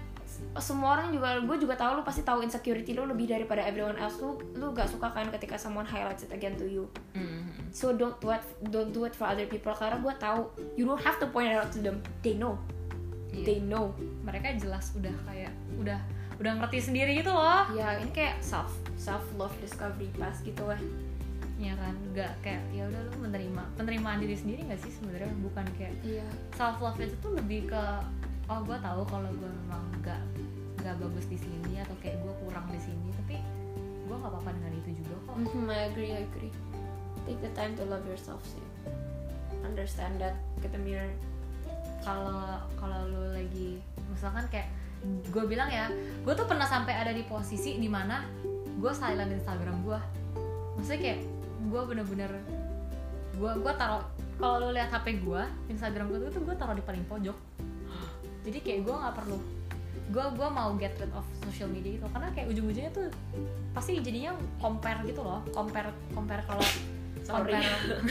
semua 0.56 0.94
orang 0.94 1.10
juga 1.10 1.36
gue 1.36 1.56
juga 1.60 1.74
tahu 1.74 1.94
lu 1.94 2.02
pasti 2.02 2.22
tahu 2.22 2.40
insecurity 2.40 2.90
lu 2.90 3.04
lebih 3.04 3.26
daripada 3.28 3.60
everyone 3.60 3.94
else 3.96 4.18
lu 4.18 4.34
lu 4.52 4.70
gak 4.70 4.86
suka 4.86 5.06
kan 5.08 5.26
ketika 5.28 5.54
someone 5.54 5.84
highlights 5.84 6.22
it 6.22 6.30
again 6.30 6.54
to 6.54 6.64
you 6.64 6.86
Mhm. 7.12 7.70
so 7.70 7.92
don't 7.92 8.18
do 8.18 8.30
it 8.30 8.42
don't 8.68 8.90
do 8.90 9.02
it 9.02 9.12
for 9.12 9.26
other 9.26 9.44
people 9.44 9.70
karena 9.72 9.94
gue 9.96 10.14
tahu 10.16 10.46
you 10.72 10.82
don't 10.82 10.98
have 11.00 11.18
to 11.18 11.26
point 11.28 11.46
it 11.46 11.56
out 11.56 11.68
to 11.68 11.78
them 11.78 11.98
they 12.20 12.34
know 12.34 12.54
Iya. 13.34 13.44
they 13.44 13.58
know 13.60 13.90
Mereka 14.22 14.56
jelas 14.56 14.94
udah 14.94 15.12
kayak 15.24 15.50
udah 15.76 15.98
udah 16.34 16.52
ngerti 16.58 16.78
sendiri 16.82 17.14
gitu 17.16 17.30
loh. 17.30 17.62
ya 17.70 17.94
ini 17.96 18.10
kayak 18.10 18.38
self 18.38 18.70
self 18.94 19.22
love 19.34 19.54
discovery 19.58 20.10
pas 20.14 20.34
gitu 20.40 20.62
lah 20.62 20.78
Ya 21.54 21.70
kan, 21.78 21.94
nggak 22.10 22.34
kayak 22.42 22.66
ya 22.74 22.82
udah 22.84 22.98
lu 23.06 23.30
menerima 23.30 23.62
penerimaan 23.78 24.18
diri 24.18 24.34
sendiri 24.34 24.66
nggak 24.66 24.82
sih 24.82 24.90
sebenarnya 24.90 25.30
bukan 25.38 25.62
kayak 25.78 25.94
iya 26.02 26.26
self 26.52 26.82
love 26.82 26.98
itu 26.98 27.14
tuh 27.18 27.38
lebih 27.38 27.70
ke 27.70 27.82
oh 28.44 28.58
gue 28.60 28.74
tahu 28.74 29.06
kalau 29.06 29.30
gue 29.30 29.50
memang 29.62 29.86
nggak 30.02 30.18
nggak 30.82 30.94
bagus 30.98 31.30
di 31.30 31.38
sini 31.38 31.78
atau 31.78 31.94
kayak 32.02 32.18
gue 32.18 32.34
kurang 32.42 32.66
di 32.68 32.80
sini 32.82 33.06
tapi 33.14 33.38
gue 34.04 34.16
nggak 34.18 34.28
apa-apa 34.28 34.50
dengan 34.52 34.72
itu 34.76 34.90
juga 34.98 35.14
kok 35.22 35.34
Mhm, 35.38 35.64
I 35.64 35.80
agree, 35.88 36.10
I 36.10 36.26
agree. 36.26 36.50
Take 37.22 37.38
the 37.40 37.54
time 37.54 37.78
to 37.78 37.86
love 37.86 38.02
yourself 38.04 38.42
sih. 38.42 38.60
Understand 39.62 40.18
that. 40.18 40.34
Get 40.60 40.74
a 40.74 40.78
mirror. 40.78 41.08
Kalau 42.04 42.60
kalau 42.76 43.08
lu 43.08 43.32
lagi 43.32 43.80
misalkan 44.12 44.44
kayak 44.52 44.68
gue 45.04 45.44
bilang 45.48 45.68
ya 45.68 45.88
gue 46.22 46.32
tuh 46.36 46.46
pernah 46.48 46.64
sampai 46.64 46.96
ada 46.96 47.12
di 47.12 47.24
posisi 47.24 47.76
di 47.76 47.88
mana 47.88 48.24
gue 48.78 48.92
silent 48.92 49.32
Instagram 49.32 49.84
gue 49.84 49.98
maksudnya 50.76 51.00
kayak 51.00 51.20
gue 51.64 51.82
bener-bener 51.88 52.30
gue 53.34 53.52
gue 53.60 53.72
taruh 53.74 54.04
kalau 54.38 54.66
lu 54.66 54.68
lihat 54.74 54.90
HP 54.90 55.22
gue 55.22 55.42
Instagram 55.70 56.10
gue 56.10 56.30
tuh 56.30 56.42
gue 56.42 56.54
taruh 56.58 56.74
di 56.74 56.82
paling 56.82 57.04
pojok. 57.06 57.36
Jadi 58.44 58.58
kayak 58.60 58.80
gue 58.84 58.94
nggak 58.94 59.16
perlu 59.16 59.38
gue 60.04 60.20
gue 60.36 60.48
mau 60.52 60.68
get 60.76 60.92
rid 61.00 61.08
of 61.16 61.24
social 61.48 61.70
media 61.70 61.96
itu. 61.96 62.06
Karena 62.10 62.28
kayak 62.34 62.46
ujung-ujungnya 62.50 62.92
tuh 62.92 63.08
pasti 63.72 63.98
jadinya 63.98 64.34
compare 64.62 65.02
gitu 65.06 65.22
loh 65.22 65.42
compare 65.50 65.90
compare 66.14 66.42
kalau 66.46 66.62
Sorry. 67.24 67.56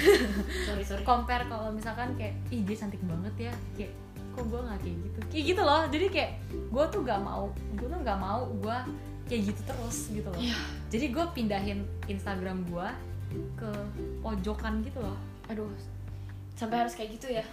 sorry, 0.67 0.83
sorry. 0.83 1.03
compare 1.05 1.45
kalau 1.45 1.69
misalkan 1.69 2.17
kayak 2.17 2.33
ih 2.49 2.65
dia 2.65 2.75
cantik 2.75 2.97
banget 3.05 3.49
ya 3.49 3.53
kayak 3.77 3.93
kok 4.33 4.43
gue 4.43 4.57
nggak 4.59 4.79
kayak 4.81 4.97
gitu 4.99 5.19
kayak 5.29 5.45
gitu 5.47 5.61
loh 5.61 5.81
jadi 5.87 6.05
kayak 6.09 6.31
gue 6.49 6.83
tuh 6.89 7.01
gak 7.05 7.21
mau 7.21 7.45
gue 7.77 7.85
tuh 7.85 7.99
gak 8.01 8.17
mau 8.17 8.41
gue 8.49 8.77
kayak 9.23 9.41
gitu 9.47 9.61
terus 9.63 9.97
gitu 10.09 10.25
loh 10.25 10.41
Iya. 10.41 10.57
jadi 10.89 11.05
gue 11.13 11.25
pindahin 11.31 11.79
Instagram 12.05 12.65
gue 12.65 12.87
ke 13.55 13.69
pojokan 14.19 14.81
gitu 14.81 14.97
loh 14.99 15.17
Aduh. 15.45 15.67
Sampai 16.55 16.79
harus 16.79 16.95
kayak 16.95 17.19
gitu 17.19 17.27
ya. 17.29 17.43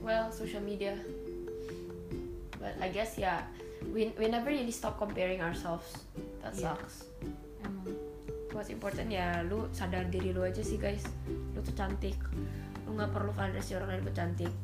Well, 0.00 0.32
social 0.32 0.64
media. 0.64 0.96
But 2.56 2.80
I 2.80 2.88
guess 2.88 3.18
ya, 3.18 3.44
we, 3.84 4.16
we 4.16 4.28
never 4.28 4.48
really 4.48 4.72
stop 4.72 4.96
comparing 4.96 5.44
ourselves. 5.44 5.92
That 6.40 6.56
Iya. 6.56 6.72
sucks. 6.72 7.04
emang 7.60 7.88
What's 8.54 8.70
important 8.70 9.10
ya, 9.10 9.42
lu 9.42 9.66
sadar 9.74 10.06
diri 10.06 10.30
lu 10.30 10.46
aja 10.46 10.62
sih 10.62 10.78
guys. 10.78 11.02
Lu 11.26 11.58
tuh 11.58 11.74
cantik. 11.74 12.14
Lu 12.86 12.94
nggak 12.94 13.10
perlu 13.10 13.34
validasi 13.34 13.74
orang 13.74 13.98
lain 13.98 14.06
buat 14.06 14.14
cantik. 14.14 14.54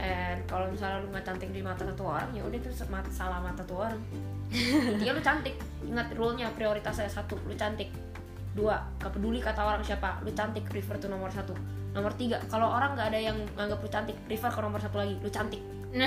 And 0.00 0.40
kalau 0.48 0.72
misalnya 0.72 1.04
lu 1.04 1.12
nggak 1.12 1.28
cantik 1.28 1.52
di 1.52 1.60
mata 1.60 1.84
satu 1.84 2.08
orang, 2.08 2.32
ya 2.32 2.40
udah 2.48 2.56
itu 2.56 2.72
salah 3.12 3.44
mata 3.44 3.60
satu 3.60 3.74
orang. 3.76 4.00
Intinya 4.96 5.12
lu 5.12 5.20
cantik. 5.20 5.60
Ingat 5.84 6.16
rule-nya 6.16 6.48
prioritasnya 6.56 7.12
satu, 7.12 7.36
lu 7.44 7.52
cantik. 7.60 7.92
Dua, 8.56 8.80
gak 8.96 9.12
peduli 9.12 9.44
kata 9.44 9.60
orang 9.60 9.84
siapa, 9.84 10.24
lu 10.24 10.32
cantik. 10.32 10.64
Refer 10.72 10.96
to 10.96 11.12
nomor 11.12 11.28
satu. 11.28 11.52
Nomor 11.92 12.16
tiga, 12.16 12.40
kalau 12.48 12.72
orang 12.72 12.96
nggak 12.96 13.12
ada 13.12 13.20
yang 13.20 13.36
nganggap 13.52 13.84
lu 13.84 13.88
cantik, 13.92 14.16
refer 14.32 14.48
ke 14.48 14.60
nomor 14.64 14.80
satu 14.80 14.96
lagi, 14.96 15.14
lu 15.20 15.28
cantik. 15.28 15.60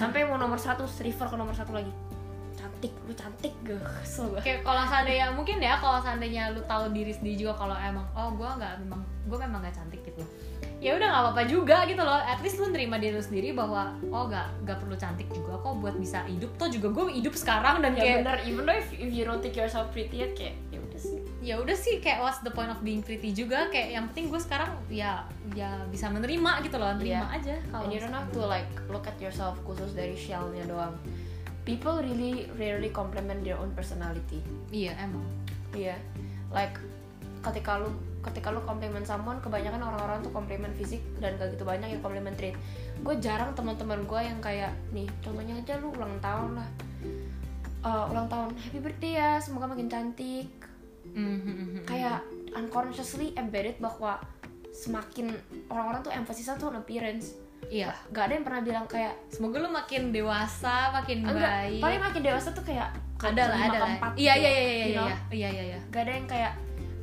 Sampai 0.00 0.28
mau 0.28 0.36
nomor 0.36 0.60
satu, 0.60 0.84
refer 0.84 1.32
ke 1.32 1.36
nomor 1.40 1.56
satu 1.56 1.72
lagi. 1.72 2.19
Cantik, 2.60 2.92
lu 3.08 3.12
cantik, 3.16 3.54
gak? 3.64 3.80
Kesel 4.04 4.28
gue. 4.36 4.40
kayak 4.44 4.60
kalau 4.60 4.84
seandainya 4.84 5.32
mungkin 5.32 5.56
ya 5.64 5.80
kalau 5.80 5.96
seandainya 6.04 6.52
lu 6.52 6.60
tahu 6.68 6.92
diri 6.92 7.08
sendiri 7.08 7.48
juga 7.48 7.56
kalau 7.56 7.76
emang 7.80 8.04
oh 8.12 8.36
gue 8.36 8.44
nggak 8.44 8.84
memang 8.84 9.00
gue 9.24 9.38
memang 9.40 9.60
nggak 9.64 9.76
cantik 9.76 10.00
gitu. 10.04 10.20
Ya 10.80 10.96
udah 10.96 11.08
nggak 11.12 11.22
apa-apa 11.28 11.42
juga 11.48 11.84
gitu 11.88 12.00
loh. 12.00 12.20
At 12.20 12.40
least 12.44 12.60
lu 12.60 12.72
nerima 12.72 13.00
diri 13.00 13.16
lu 13.16 13.24
sendiri 13.24 13.56
bahwa 13.56 13.96
oh 14.12 14.28
nggak 14.28 14.64
nggak 14.64 14.76
perlu 14.80 14.96
cantik 14.96 15.28
juga 15.32 15.56
kok 15.60 15.76
buat 15.80 15.96
bisa 15.96 16.20
hidup. 16.28 16.52
Toh 16.60 16.68
juga 16.68 16.88
gue 16.92 17.04
hidup 17.20 17.32
sekarang 17.36 17.80
dan 17.80 17.96
ya 17.96 18.00
kayak 18.00 18.16
bener 18.24 18.36
even 18.44 18.62
though 18.68 18.76
if, 18.76 18.88
if 18.92 19.08
you 19.12 19.24
don't 19.24 19.40
take 19.40 19.56
yourself 19.56 19.88
pretty 19.92 20.24
ya 20.24 20.28
kayak 20.36 20.56
ya 20.68 20.80
udah 20.80 21.00
sih. 21.00 21.18
Ya 21.40 21.54
udah 21.56 21.76
sih 21.76 22.00
kayak 22.04 22.20
what's 22.20 22.40
the 22.44 22.52
point 22.52 22.68
of 22.68 22.80
being 22.84 23.00
pretty 23.00 23.32
juga? 23.32 23.72
Kayak 23.72 23.88
yang 23.96 24.04
penting 24.12 24.28
gue 24.28 24.40
sekarang 24.40 24.68
ya 24.92 25.24
ya 25.56 25.80
bisa 25.88 26.12
menerima 26.12 26.64
gitu 26.64 26.76
loh. 26.76 26.92
Iya. 26.92 27.00
nerima 27.00 27.26
aja 27.32 27.54
kalau 27.72 27.84
and 27.88 27.92
you 27.92 28.00
don't 28.00 28.12
have 28.12 28.28
to 28.32 28.40
like 28.44 28.68
look 28.92 29.04
at 29.08 29.16
yourself 29.20 29.56
khusus 29.64 29.92
dari 29.92 30.16
shellnya 30.16 30.64
doang 30.68 30.96
people 31.64 32.00
really 32.00 32.48
rarely 32.56 32.90
compliment 32.90 33.44
their 33.44 33.58
own 33.60 33.72
personality. 33.76 34.40
Iya 34.72 34.96
emang. 35.00 35.24
Iya. 35.76 35.96
Like 36.50 36.76
ketika 37.40 37.80
lu 37.80 37.90
ketika 38.20 38.52
lu 38.52 38.60
compliment 38.68 39.08
someone 39.08 39.40
kebanyakan 39.40 39.80
orang-orang 39.80 40.20
tuh 40.20 40.28
compliment 40.28 40.76
fisik 40.76 41.00
dan 41.24 41.40
gak 41.40 41.56
gitu 41.56 41.64
banyak 41.64 41.88
yang 41.96 42.02
compliment 42.04 42.36
trait. 42.36 42.56
Gue 43.00 43.16
jarang 43.16 43.56
teman-teman 43.56 44.04
gue 44.04 44.20
yang 44.20 44.38
kayak 44.44 44.76
nih 44.92 45.08
contohnya 45.24 45.56
aja 45.56 45.80
lu 45.80 45.88
ulang 45.96 46.20
tahun 46.20 46.60
lah. 46.60 46.68
Eh, 47.80 48.04
ulang 48.12 48.28
tahun 48.28 48.52
happy 48.60 48.80
birthday 48.84 49.16
ya 49.16 49.40
semoga 49.40 49.72
makin 49.72 49.88
cantik. 49.88 50.48
Mhm. 51.10 51.88
kayak 51.88 52.22
unconsciously 52.54 53.32
embedded 53.34 53.74
bahwa 53.82 54.20
semakin 54.70 55.34
orang-orang 55.66 56.00
tuh 56.06 56.12
emphasis 56.14 56.46
tuh 56.54 56.70
on 56.70 56.78
appearance 56.78 57.34
iya. 57.70 57.90
Gak 58.10 58.24
ada 58.28 58.32
yang 58.34 58.44
pernah 58.44 58.62
bilang 58.66 58.84
kayak 58.90 59.14
semoga 59.30 59.62
lu 59.62 59.70
makin 59.70 60.10
dewasa 60.10 60.90
makin 60.90 61.22
enggak 61.22 61.70
baik. 61.70 61.80
paling 61.80 62.00
makin 62.02 62.22
dewasa 62.26 62.48
tuh 62.50 62.64
kayak 62.66 62.90
ada 63.20 63.42
lah 63.52 63.58
ada 63.68 63.78
lah. 63.84 63.90
iya 64.16 64.32
gitu, 64.34 64.48
iya 64.48 64.50
iya 64.50 64.62
iya 64.64 64.86
know? 64.96 65.08
iya 65.08 65.18
iya 65.30 65.48
iya 65.48 65.64
iya. 65.76 65.80
Gak 65.88 66.02
ada 66.08 66.12
yang 66.18 66.26
kayak 66.26 66.52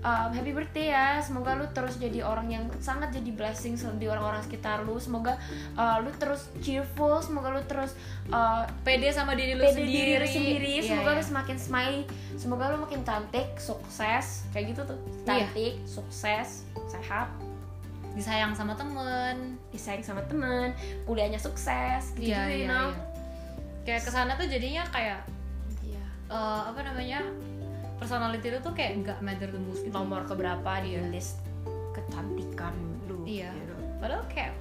um, 0.03 0.29
happy 0.33 0.51
birthday 0.53 0.93
ya 0.93 1.21
semoga 1.24 1.57
lu 1.57 1.65
terus 1.71 1.97
jadi 1.97 2.21
orang 2.25 2.47
yang 2.51 2.63
sangat 2.83 3.13
jadi 3.15 3.31
blessing 3.33 3.79
di 3.97 4.05
orang-orang 4.09 4.41
sekitar 4.43 4.83
lu. 4.83 5.00
Semoga 5.00 5.39
uh, 5.77 5.97
lu 6.03 6.12
terus 6.17 6.51
cheerful 6.62 7.21
semoga 7.24 7.53
lu 7.53 7.62
terus 7.65 7.95
uh, 8.29 8.67
pede 8.83 9.09
sama 9.13 9.33
diri 9.33 9.55
lu 9.55 9.63
pede 9.65 9.81
sendiri 9.81 9.93
diri 9.93 10.13
lu 10.19 10.27
sendiri. 10.27 10.69
Iya, 10.81 10.83
semoga 10.83 11.12
iya. 11.15 11.17
lu 11.17 11.24
semakin 11.24 11.57
smiley 11.57 12.01
semoga 12.36 12.63
lu 12.74 12.77
makin 12.83 13.01
cantik 13.07 13.47
sukses. 13.57 14.45
Kayak 14.51 14.75
gitu 14.75 14.81
tuh. 14.95 15.00
Iya. 15.25 15.47
cantik 15.47 15.74
sukses 15.88 16.67
sehat 16.88 17.47
disayang 18.14 18.54
sama 18.54 18.74
temen 18.74 19.58
disayang 19.70 20.06
sama 20.06 20.22
temen 20.26 20.72
kuliahnya 21.04 21.38
sukses 21.38 22.14
gitu 22.16 22.32
iya 22.32 22.46
you 22.48 22.64
iya 22.64 22.68
know 22.70 22.88
iya 22.94 23.06
kayak 23.88 24.02
ke 24.04 24.12
sana 24.12 24.36
tuh 24.36 24.48
jadinya 24.48 24.84
kayak 24.92 25.24
Iya. 25.80 26.04
eh, 26.28 26.62
apa 26.68 26.80
namanya 26.84 27.24
personality 27.98 28.52
lu 28.52 28.60
tuh 28.60 28.76
kayak 28.76 29.00
nggak 29.00 29.20
matter 29.24 29.48
the 29.48 29.62
most 29.64 29.82
gitu 29.82 29.96
nomor 29.96 30.28
keberapa 30.28 30.84
di 30.84 31.00
Iya. 31.00 31.08
list 31.08 31.40
kecantikan 31.96 32.76
lu 33.08 33.24
Iya. 33.24 33.50
you 33.52 33.66
know. 33.66 33.80
padahal 33.98 34.28
kayak 34.28 34.54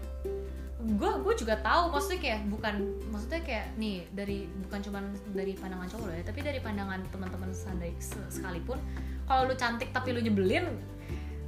gue 0.86 1.10
gue 1.26 1.34
juga 1.34 1.58
tahu 1.66 1.90
maksudnya 1.90 2.20
kayak 2.22 2.40
bukan 2.46 2.74
maksudnya 3.10 3.42
kayak 3.42 3.66
nih 3.74 4.06
dari 4.14 4.46
bukan 4.62 4.78
cuman 4.86 5.02
dari 5.34 5.58
pandangan 5.58 5.90
cowok 5.90 6.14
ya 6.14 6.22
tapi 6.22 6.40
dari 6.46 6.60
pandangan 6.62 7.02
teman-teman 7.10 7.50
sekalipun 8.30 8.78
kalau 9.26 9.50
lu 9.50 9.54
cantik 9.58 9.90
tapi 9.90 10.14
lu 10.14 10.22
nyebelin 10.22 10.70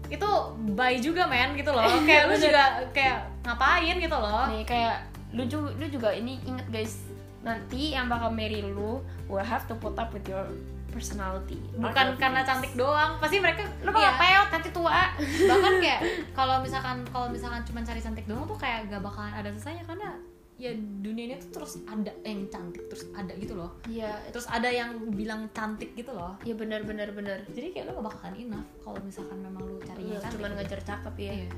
itu 0.08 0.30
bye 0.72 0.96
juga 0.98 1.24
men 1.24 1.52
gitu 1.54 1.70
loh. 1.70 1.84
Kayak 2.08 2.24
lu 2.28 2.36
juga 2.36 2.62
kayak 2.90 3.18
ngapain 3.44 3.96
gitu 3.96 4.16
loh. 4.16 4.44
Nih 4.48 4.64
kayak 4.64 4.96
lu 5.36 5.44
juga 5.44 5.68
lu 5.76 5.86
juga 5.86 6.08
ini 6.10 6.40
inget 6.42 6.64
guys 6.68 7.04
nanti 7.38 7.92
yang 7.94 8.08
bakal 8.08 8.32
marry 8.32 8.60
lu 8.60 8.98
will 9.28 9.44
have 9.44 9.64
to 9.64 9.76
put 9.76 9.94
up 9.94 10.08
with 10.10 10.24
your 10.24 10.48
personality. 10.88 11.60
Bukan 11.76 12.16
karena 12.16 12.40
cantik 12.42 12.72
doang 12.74 13.20
pasti 13.20 13.38
mereka 13.38 13.68
lu 13.84 13.92
bakal 13.92 14.08
Iya. 14.08 14.18
peot 14.18 14.48
nanti 14.50 14.68
tua. 14.72 15.02
Bahkan 15.52 15.72
kayak 15.78 16.00
kalau 16.32 16.56
misalkan 16.64 17.04
kalau 17.08 17.28
misalkan 17.28 17.60
cuma 17.62 17.84
cari 17.84 18.00
cantik 18.00 18.24
doang 18.24 18.48
tuh 18.48 18.56
kayak 18.56 18.88
gak 18.88 19.04
bakalan 19.04 19.30
ada 19.30 19.48
selesainya 19.52 19.84
karena 19.84 20.16
ya 20.58 20.74
dunia 20.74 21.24
ini 21.24 21.34
tuh 21.38 21.50
terus 21.54 21.78
ada 21.86 22.10
yang 22.22 22.50
cantik 22.50 22.90
terus 22.90 23.06
ada 23.14 23.30
gitu 23.32 23.54
loh. 23.54 23.78
Iya. 23.86 24.10
Terus 24.28 24.50
ada 24.50 24.66
yang 24.66 24.90
bilang 25.14 25.46
cantik 25.50 25.94
gitu 25.94 26.10
loh. 26.10 26.34
Iya 26.42 26.54
benar 26.54 26.82
benar 26.82 27.14
benar. 27.14 27.46
Jadi 27.48 27.70
kayak 27.70 27.88
lu 27.88 28.02
gak 28.02 28.06
bakalan 28.10 28.34
enough 28.36 28.66
kalau 28.82 28.98
misalkan 29.00 29.38
memang 29.38 29.62
lu 29.62 29.78
cari 29.80 30.02
Iya, 30.02 30.10
yang 30.10 30.18
cantik 30.18 30.34
cuman 30.34 30.50
gitu. 30.50 30.58
ngejar 30.60 30.80
cakep 30.84 31.14
ya. 31.16 31.32
Iya. 31.32 31.48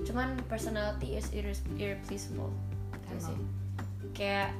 Cuman 0.00 0.28
personality 0.44 1.08
is 1.16 1.26
irre- 1.32 1.68
irreplaceable. 1.74 2.52
Iya 2.92 3.08
Emang. 3.10 3.24
sih. 3.26 3.38
kayak 4.10 4.50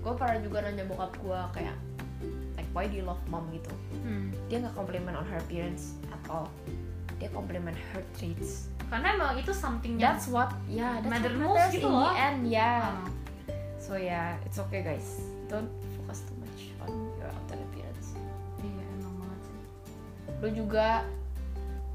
gue 0.00 0.12
pernah 0.12 0.38
juga 0.40 0.56
nanya 0.62 0.84
bokap 0.84 1.12
gue 1.16 1.40
kayak 1.54 1.76
like 2.54 2.68
why 2.70 2.84
do 2.84 2.94
you 2.94 3.04
love 3.04 3.20
mom 3.26 3.48
gitu? 3.50 3.72
Hmm. 4.00 4.28
dia 4.46 4.60
nggak 4.60 4.74
compliment 4.74 5.14
on 5.14 5.24
her 5.24 5.38
appearance 5.38 5.96
at 6.08 6.20
all. 6.28 6.48
Dia 7.16 7.28
compliment 7.30 7.76
her 7.92 8.04
traits. 8.12 8.68
Karena 8.90 9.14
emang 9.14 9.38
itu 9.38 9.52
something 9.52 9.96
yang 9.96 10.12
that's 10.12 10.26
what 10.26 10.50
yeah 10.66 10.98
that's 10.98 11.08
Matter 11.08 11.32
what 11.38 11.70
gitu 11.70 11.86
in 11.86 11.92
loh. 11.92 12.10
the 12.10 12.18
end 12.18 12.38
yeah. 12.44 12.90
Ah. 12.90 13.06
So 13.90 13.98
yeah 13.98 14.38
it's 14.46 14.54
okay 14.60 14.86
guys. 14.86 15.18
Don't 15.50 15.66
focus 15.98 16.22
too 16.22 16.38
much 16.38 16.70
on 16.78 16.94
your 17.18 17.26
outer 17.26 17.58
appearance. 17.58 18.14
Iya 18.62 18.86
emang 18.94 19.18
banget 19.18 19.40
sih. 19.42 19.58
Lu 20.38 20.48
juga 20.54 21.02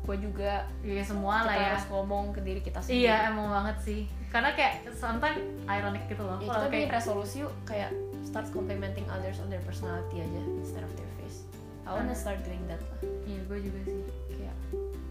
gue 0.06 0.18
juga 0.22 0.52
iya 0.84 1.02
semua 1.02 1.42
kita 1.42 1.48
lah 1.48 1.56
ya. 1.56 1.68
harus 1.72 1.86
ngomong 1.88 2.24
ke 2.30 2.44
diri 2.44 2.60
kita 2.60 2.84
sendiri. 2.84 3.08
Iya 3.08 3.32
emang 3.32 3.48
banget 3.48 3.78
sih. 3.82 4.02
Karena 4.28 4.52
kayak 4.52 4.92
sometimes 4.92 5.40
ironic 5.66 6.04
gitu 6.12 6.20
loh 6.20 6.36
ya, 6.38 6.52
kita 6.52 6.68
bikin 6.68 6.72
kayak 6.84 6.92
resolusi 6.92 7.36
yuk 7.42 7.54
kayak 7.64 7.90
start 8.22 8.52
complimenting 8.52 9.08
others 9.08 9.40
on 9.40 9.48
their 9.48 9.64
personality 9.64 10.20
aja 10.20 10.42
instead 10.60 10.84
of 10.84 10.92
their 10.94 11.08
face. 11.16 11.48
I 11.88 11.96
wanna 11.96 12.12
Ah. 12.12 12.20
start 12.20 12.44
doing 12.44 12.60
that 12.68 12.84
lah. 12.84 13.00
Iya 13.24 13.40
gue 13.48 13.58
juga 13.64 13.80
sih. 13.88 14.04
Kayak 14.30 14.56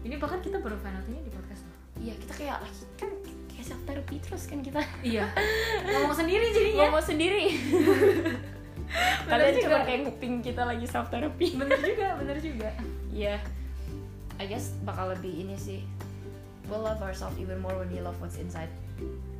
ini 0.05 0.15
bahkan 0.21 0.39
kita 0.39 0.61
baru 0.61 0.77
final 0.77 1.01
ini 1.09 1.25
di 1.25 1.31
podcast 1.33 1.65
loh. 1.65 1.77
Iya 1.97 2.13
kita 2.21 2.33
kayak 2.37 2.55
lagi 2.61 2.83
kan 2.95 3.09
self 3.65 3.81
therapy 3.89 4.21
terus 4.21 4.45
kan 4.45 4.61
kita. 4.61 4.85
Iya. 5.01 5.25
Ngomong 5.89 6.13
sendiri 6.13 6.45
jadinya. 6.53 6.85
Ngomong 6.85 7.05
sendiri. 7.05 7.43
Kalian 9.29 9.53
cuma 9.65 9.81
kayak 9.81 9.99
nguping 10.05 10.45
kita 10.45 10.61
lagi 10.61 10.85
self 10.85 11.09
therapy 11.09 11.57
bener 11.57 11.81
juga 11.81 12.07
bener 12.21 12.37
juga. 12.37 12.69
Iya. 13.09 13.41
I 14.37 14.45
guess 14.45 14.77
bakal 14.85 15.09
lebih 15.09 15.33
ini 15.33 15.57
sih. 15.57 15.81
We 16.69 16.77
love 16.77 17.01
ourselves 17.01 17.37
even 17.41 17.61
more 17.61 17.73
when 17.77 17.89
we 17.89 18.01
love 18.01 18.17
what's 18.21 18.37
inside. 18.37 18.69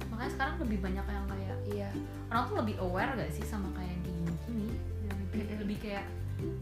Makanya 0.09 0.31
sekarang 0.33 0.55
lebih 0.61 0.79
banyak 0.81 1.05
yang 1.05 1.25
kayak 1.25 1.57
iya. 1.65 1.89
orang 2.29 2.43
tuh 2.49 2.57
lebih 2.61 2.75
aware 2.81 3.09
gak 3.17 3.33
sih 3.33 3.41
sama 3.41 3.65
kayak 3.73 3.89
yang 3.89 4.01
kayak 4.05 4.17
gini? 4.45 4.67
Lebih, 5.09 5.41
lebih 5.65 5.77
kayak 5.81 6.05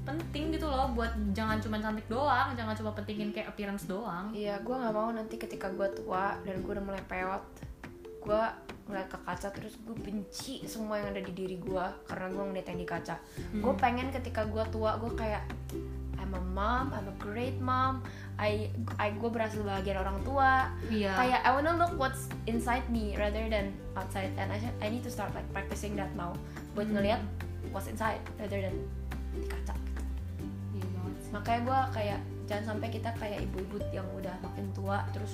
penting 0.05 0.53
gitu 0.53 0.69
loh 0.69 0.93
buat 0.93 1.09
jangan 1.33 1.57
cuma 1.57 1.81
cantik 1.81 2.05
doang 2.05 2.53
jangan 2.53 2.77
cuma 2.77 2.91
pentingin 2.93 3.33
kayak 3.33 3.49
appearance 3.49 3.89
doang. 3.89 4.29
Iya 4.29 4.61
gue 4.61 4.75
nggak 4.75 4.93
mau 4.93 5.09
nanti 5.09 5.35
ketika 5.41 5.71
gue 5.73 5.87
tua 5.97 6.37
dan 6.45 6.61
gue 6.61 6.71
udah 6.71 6.85
mulai 6.85 7.03
peot 7.09 7.43
gue 8.23 8.43
ngeliat 8.87 9.07
ke 9.11 9.17
kaca 9.19 9.47
terus 9.51 9.75
gue 9.83 9.95
benci 9.95 10.63
semua 10.67 10.99
yang 10.99 11.11
ada 11.15 11.23
di 11.23 11.33
diri 11.35 11.55
gue 11.59 11.85
karena 12.07 12.27
gue 12.31 12.43
ngeliat 12.51 12.67
yang 12.71 12.79
di 12.79 12.87
kaca. 12.87 13.15
Gue 13.55 13.73
pengen 13.79 14.11
ketika 14.11 14.45
gue 14.47 14.63
tua 14.71 14.95
gue 14.99 15.11
kayak 15.15 15.43
I'm 16.19 16.31
a 16.35 16.43
mom 16.55 16.95
I'm 16.95 17.07
a 17.11 17.15
great 17.19 17.59
mom 17.59 17.99
I 18.39 18.71
I 18.95 19.11
gue 19.15 19.27
berhasil 19.27 19.59
bahagian 19.59 19.99
orang 19.99 20.21
tua. 20.23 20.71
Iya. 20.87 21.15
Kayak 21.15 21.39
I 21.43 21.49
wanna 21.51 21.73
look 21.75 21.95
what's 21.99 22.31
inside 22.47 22.85
me 22.87 23.15
rather 23.19 23.43
than 23.49 23.75
outside 23.97 24.31
and 24.39 24.51
I 24.51 24.59
I 24.79 24.87
need 24.87 25.03
to 25.03 25.11
start 25.11 25.33
like 25.35 25.47
practicing 25.51 25.97
that 25.99 26.11
now. 26.15 26.31
Buat 26.77 26.91
Hmm. 26.91 26.95
ngeliat 26.99 27.21
what's 27.75 27.87
inside 27.91 28.23
rather 28.39 28.59
than 28.59 28.75
di 29.35 29.45
kaca. 29.45 29.73
Gitu. 29.73 30.01
iya 30.75 30.87
banget 30.89 31.13
sih. 31.19 31.29
Makanya 31.31 31.59
gue 31.61 31.79
kayak 31.91 32.19
jangan 32.43 32.63
sampai 32.69 32.87
kita 32.89 33.09
kayak 33.15 33.39
ibu-ibu 33.41 33.77
yang 33.89 34.07
udah 34.11 34.35
makin 34.39 34.65
tua 34.71 34.99
terus 35.09 35.31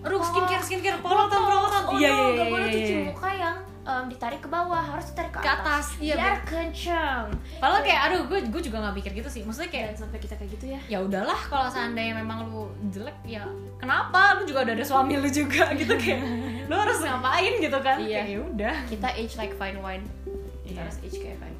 aduh 0.00 0.22
skincare 0.22 0.62
skincare 0.62 0.98
perawatan 1.02 1.40
perawatan 1.40 1.82
oh 1.84 1.98
iya 1.98 2.08
no, 2.08 2.14
iya 2.14 2.30
gak 2.30 2.32
iya 2.38 2.44
boleh 2.48 2.66
iya, 2.66 2.74
cuci 2.76 2.92
iya. 2.94 3.04
muka 3.10 3.30
yang 3.32 3.56
em, 3.82 4.04
ditarik 4.06 4.40
ke 4.40 4.48
bawah 4.48 4.82
harus 4.84 5.06
ditarik 5.10 5.32
ke, 5.34 5.40
Ke 5.42 5.50
atas, 5.50 5.86
iya, 5.98 6.14
biar 6.14 6.22
bener. 6.36 6.38
kenceng. 6.46 7.26
Padahal 7.58 7.82
kayak 7.82 8.00
aduh 8.06 8.20
gue 8.24 8.38
gue 8.46 8.62
juga 8.62 8.76
nggak 8.82 8.94
mikir 8.94 9.10
gitu 9.14 9.28
sih. 9.28 9.42
Maksudnya 9.42 9.70
kayak 9.70 9.84
jangan 9.90 9.98
sampai 10.06 10.18
kita 10.18 10.34
kayak 10.36 10.50
gitu 10.54 10.64
ya. 10.70 10.80
Ya 10.86 10.98
udahlah 11.02 11.40
kalau 11.46 11.66
seandainya 11.68 12.14
memang 12.16 12.38
lu 12.46 12.70
jelek 12.88 13.18
ya 13.26 13.42
kenapa? 13.76 14.38
Lu 14.38 14.46
juga 14.46 14.62
udah 14.66 14.74
ada 14.78 14.86
suami 14.86 15.14
lu 15.18 15.28
juga 15.28 15.64
gitu 15.80 15.94
kayak 15.94 16.22
lu 16.66 16.74
harus 16.74 16.98
ngapain? 17.02 17.52
gitu 17.58 17.78
kan. 17.82 17.96
Iya. 17.98 18.20
ya 18.26 18.38
udah. 18.46 18.76
Kita 18.86 19.08
age 19.12 19.34
like 19.36 19.54
fine 19.54 19.78
wine. 19.82 20.04
Kita 20.62 20.70
Iya. 20.70 20.80
harus 20.86 20.96
age 21.02 21.18
kayak 21.18 21.38
fine 21.38 21.55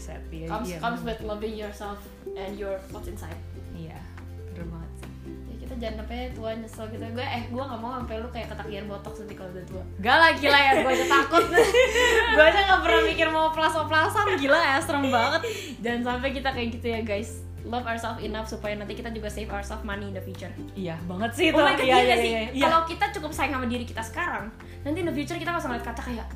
buset 0.00 0.22
iya 0.32 0.46
comes 0.48 0.66
iya 0.72 0.78
comes 0.80 1.00
with 1.04 1.20
loving 1.20 1.52
yourself 1.52 2.00
and 2.32 2.56
your 2.56 2.80
what's 2.88 3.04
inside. 3.04 3.36
Iya 3.76 4.00
bener 4.48 4.64
banget 4.72 4.90
sih. 4.96 5.10
Ya 5.28 5.54
kita 5.60 5.74
jangan 5.76 5.96
sampai 6.00 6.32
tua 6.32 6.50
nyesel 6.56 6.84
gitu. 6.88 7.04
Gue 7.12 7.26
eh 7.26 7.42
gue 7.52 7.62
gak 7.62 7.80
mau 7.84 7.92
sampai 8.00 8.16
lu 8.16 8.28
kayak 8.32 8.48
ketagihan 8.48 8.84
botok 8.88 9.12
nanti 9.20 9.34
kalau 9.36 9.50
udah 9.52 9.66
tua. 9.68 9.84
Gak 10.00 10.16
lah 10.16 10.30
gila 10.32 10.58
ya, 10.58 10.72
gue 10.80 10.90
aja 10.90 11.06
takut. 11.06 11.44
Gue 12.34 12.44
aja 12.46 12.60
gak 12.64 12.80
pernah 12.80 13.02
mikir 13.04 13.26
mau 13.28 13.44
oplas-oplasan. 13.52 14.26
Gila 14.40 14.56
ya, 14.58 14.76
serem 14.80 15.04
banget. 15.12 15.40
Jangan 15.84 16.00
sampai 16.06 16.30
kita 16.32 16.48
kayak 16.50 16.68
gitu 16.80 16.86
ya 16.88 17.00
guys. 17.04 17.30
Love 17.60 17.84
ourselves 17.84 18.24
enough 18.24 18.48
supaya 18.48 18.72
nanti 18.72 18.96
kita 18.96 19.12
juga 19.12 19.28
save 19.28 19.52
ourselves 19.52 19.84
money 19.84 20.08
in 20.08 20.16
the 20.16 20.24
future. 20.24 20.48
Iya 20.72 20.96
banget 21.04 21.30
sih 21.36 21.44
itu. 21.52 21.60
Oh 21.60 21.62
my 21.62 21.76
god, 21.76 21.84
Iya, 21.84 21.92
iya, 21.92 22.00
iya, 22.00 22.08
gak 22.08 22.18
sih? 22.18 22.30
iya, 22.32 22.40
iya. 22.56 22.62
Kalau 22.64 22.80
kita 22.88 23.04
cukup 23.20 23.30
sayang 23.36 23.52
sama 23.60 23.66
diri 23.68 23.84
kita 23.84 24.00
sekarang, 24.00 24.48
nanti 24.80 24.98
in 25.04 25.06
the 25.06 25.12
future 25.12 25.36
kita 25.36 25.52
langsung 25.52 25.68
ngeliat 25.68 25.84
kata 25.84 26.02
kayak 26.02 26.26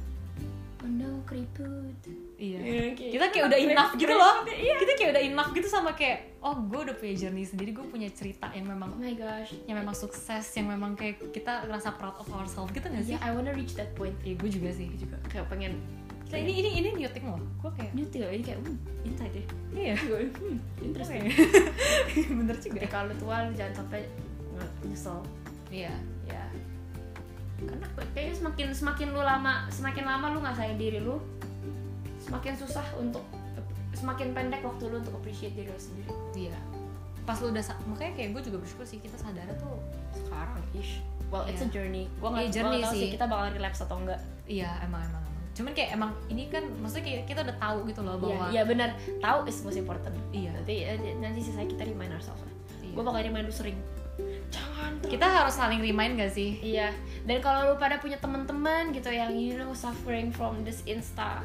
Oh 0.85 0.91
no, 0.91 1.25
keriput 1.25 1.97
Iya. 2.45 2.59
Iya, 2.61 2.83
kayak- 2.93 3.13
Kita 3.17 3.25
kayak 3.33 3.45
udah 3.49 3.59
enough 3.59 3.93
gitu 3.97 4.13
loh. 4.13 4.35
iya. 4.47 4.75
Kita 4.77 4.93
kayak 4.95 5.11
udah 5.17 5.23
enough 5.25 5.51
gitu 5.53 5.69
sama 5.69 5.91
kayak 5.97 6.19
Oh 6.45 6.61
gue 6.61 6.81
udah 6.85 6.95
punya 6.95 7.15
journey 7.17 7.41
sendiri 7.43 7.73
Gue 7.73 7.89
punya 7.89 8.13
cerita 8.13 8.53
yang 8.53 8.69
memang 8.69 8.93
Oh 8.93 9.01
my 9.01 9.17
gosh. 9.17 9.57
Yang 9.65 9.77
memang 9.81 9.97
sukses 9.97 10.45
Yang 10.53 10.67
memang 10.77 10.93
kayak 10.93 11.33
kita 11.33 11.65
ngerasa 11.65 11.97
proud 11.97 12.21
of 12.21 12.29
ourselves 12.29 12.69
gitu 12.71 12.85
gak 12.85 13.01
sih? 13.01 13.17
Yeah, 13.17 13.25
I 13.25 13.33
wanna 13.33 13.57
reach 13.57 13.73
that 13.75 13.97
point. 13.97 14.13
Iya 14.21 14.37
gue 14.37 14.51
juga 14.53 14.69
sih. 14.69 14.93
Juga. 14.95 15.17
Kayak 15.27 15.49
pengen 15.49 15.81
Gila, 16.25 16.41
ini 16.41 16.53
ini 16.57 16.71
ini 16.81 16.89
new 16.97 17.11
thing 17.13 17.29
loh. 17.29 17.39
Gue 17.61 17.71
kayak 17.77 17.93
nyetil 17.93 18.27
ini 18.27 18.43
kayak 18.43 18.59
hmm, 18.65 18.77
inside 19.05 19.33
deh 19.33 19.47
iya. 19.77 19.95
Gue, 20.09 20.25
hmm, 20.27 20.57
interesting. 20.81 21.21
Oke. 21.31 22.21
bener 22.43 22.57
juga. 22.59 22.81
Lu 23.05 23.15
tua 23.21 23.37
lu 23.45 23.53
jangan 23.53 23.85
sampai 23.85 24.09
nyesel. 24.83 25.21
Iya. 25.69 25.93
Ya. 26.25 26.45
Karena 27.61 27.87
kayaknya 28.17 28.35
semakin 28.35 28.67
semakin 28.73 29.09
lu 29.13 29.21
lama 29.21 29.69
semakin 29.71 30.05
lama 30.05 30.27
lu 30.33 30.39
nggak 30.43 30.57
sayang 30.57 30.77
diri 30.77 30.99
lu 31.01 31.21
semakin 32.25 32.53
susah 32.57 32.87
untuk 32.97 33.25
semakin 33.95 34.35
pendek 34.35 34.65
waktu 34.65 34.91
lu 34.91 34.97
untuk 34.99 35.15
appreciate 35.15 35.55
diri 35.55 35.69
lu 35.69 35.79
sendiri. 35.79 36.11
Iya. 36.35 36.59
Pas 37.25 37.39
lu 37.41 37.49
udah 37.49 37.63
makanya 37.87 38.13
kayak 38.17 38.31
gue 38.35 38.43
juga 38.45 38.59
bersyukur 38.61 38.85
sih 38.85 38.99
kita 38.99 39.17
sadar 39.17 39.47
tuh 39.57 39.79
sekarang 40.17 40.61
ish. 40.75 41.01
Well 41.29 41.45
it's 41.47 41.61
a 41.61 41.69
Iya. 41.69 41.73
journey. 41.73 42.05
Nggak 42.19 42.33
Iya, 42.35 42.51
journey 42.51 42.79
nggak 42.81 42.85
tahu 42.85 42.95
sih. 42.95 43.01
sih. 43.01 43.11
kita 43.13 43.25
bakal 43.25 43.47
relapse 43.53 43.81
atau 43.81 43.97
enggak. 44.01 44.21
Iya 44.45 44.71
emang 44.83 45.03
emang. 45.05 45.23
Emang 45.23 45.33
cuman 45.55 45.71
kayak 45.71 45.91
emang 45.95 46.11
ini 46.27 46.51
kan 46.51 46.67
maksudnya 46.83 47.05
kayak 47.07 47.23
kita 47.31 47.41
udah 47.47 47.57
tahu 47.63 47.79
gitu 47.87 48.01
loh 48.03 48.19
iya 48.19 48.23
bahwa 48.27 48.45
iya 48.51 48.63
benar. 48.67 48.91
Tahu 49.23 49.39
is 49.47 49.57
most 49.63 49.79
important. 49.79 50.15
Iya. 50.35 50.51
nanti 50.51 50.75
eh, 50.83 50.99
nanti 51.17 51.41
sisanya 51.41 51.69
kita 51.71 51.83
remind 51.87 52.11
ourselves 52.11 52.43
lah. 52.43 52.53
Iya. 52.83 52.93
gue 52.93 53.03
bakal 53.07 53.21
remind 53.23 53.47
lu 53.47 53.55
sering. 53.55 53.79
Jangan 54.51 55.03
terus. 55.03 55.11
kita 55.19 55.27
harus 55.27 55.55
saling 55.55 55.83
remind 55.83 56.15
gak 56.15 56.31
sih? 56.31 56.63
Iya, 56.63 56.95
dan 57.27 57.43
kalau 57.43 57.75
lu 57.75 57.75
pada 57.75 57.99
punya 57.99 58.15
teman-teman 58.19 58.95
gitu 58.95 59.11
yang 59.11 59.35
you 59.35 59.59
know 59.59 59.75
suffering 59.75 60.31
from 60.31 60.63
this 60.63 60.87
insta 60.87 61.43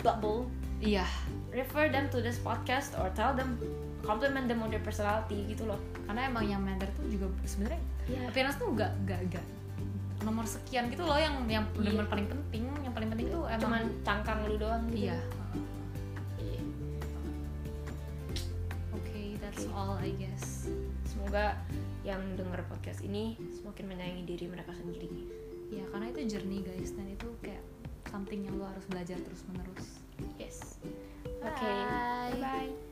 bubble, 0.00 0.46
iya 0.78 1.04
refer 1.48 1.88
them 1.88 2.06
to 2.06 2.18
this 2.18 2.38
podcast 2.38 2.94
or 2.94 3.10
tell 3.12 3.32
them 3.32 3.58
compliment 4.00 4.46
them 4.46 4.60
on 4.60 4.68
their 4.68 4.80
personality 4.80 5.42
gitu 5.46 5.64
loh. 5.64 5.80
karena 6.06 6.26
emang 6.26 6.44
yang 6.44 6.60
matter 6.60 6.86
tuh 6.94 7.04
juga 7.08 7.26
sebenarnya 7.42 7.82
Iya. 8.06 8.20
appearance 8.26 8.56
tuh 8.56 8.72
gak 8.72 8.92
gak 9.04 9.20
gak 9.28 9.44
nomor 10.18 10.42
sekian 10.42 10.88
gitu 10.88 11.02
loh 11.02 11.14
yang 11.14 11.44
yang 11.44 11.64
benar-benar 11.72 12.08
paling 12.08 12.26
penting 12.26 12.62
yang 12.80 12.90
paling 12.90 13.08
penting 13.08 13.28
tuh 13.28 13.44
emang 13.44 13.60
Cuman 13.60 13.82
cangkang 14.02 14.38
lu 14.44 14.56
doang 14.56 14.82
gitu. 14.88 15.04
iya 15.04 15.18
Iya. 16.38 16.62
oke 18.92 19.20
that's 19.40 19.64
all 19.70 19.96
I 19.98 20.10
guess 20.14 20.68
Semoga 21.04 21.58
yang 22.00 22.22
denger 22.34 22.64
podcast 22.66 23.02
ini 23.02 23.36
semakin 23.52 23.84
menyayangi 23.86 24.24
diri 24.24 24.46
mereka 24.48 24.72
sendiri. 24.72 25.10
ya 25.68 25.84
karena 25.92 26.08
itu 26.08 26.20
journey 26.32 26.64
guys 26.64 26.96
dan 26.96 27.04
itu 27.04 27.28
kayak 27.42 27.60
something 28.08 28.44
yang 28.44 28.56
lo 28.56 28.64
harus 28.66 28.84
belajar 28.88 29.16
terus 29.20 29.44
menerus 29.48 29.98
Yes. 30.38 30.78
Oke. 31.42 31.62
Bye. 31.62 32.42
Bye. 32.42 32.87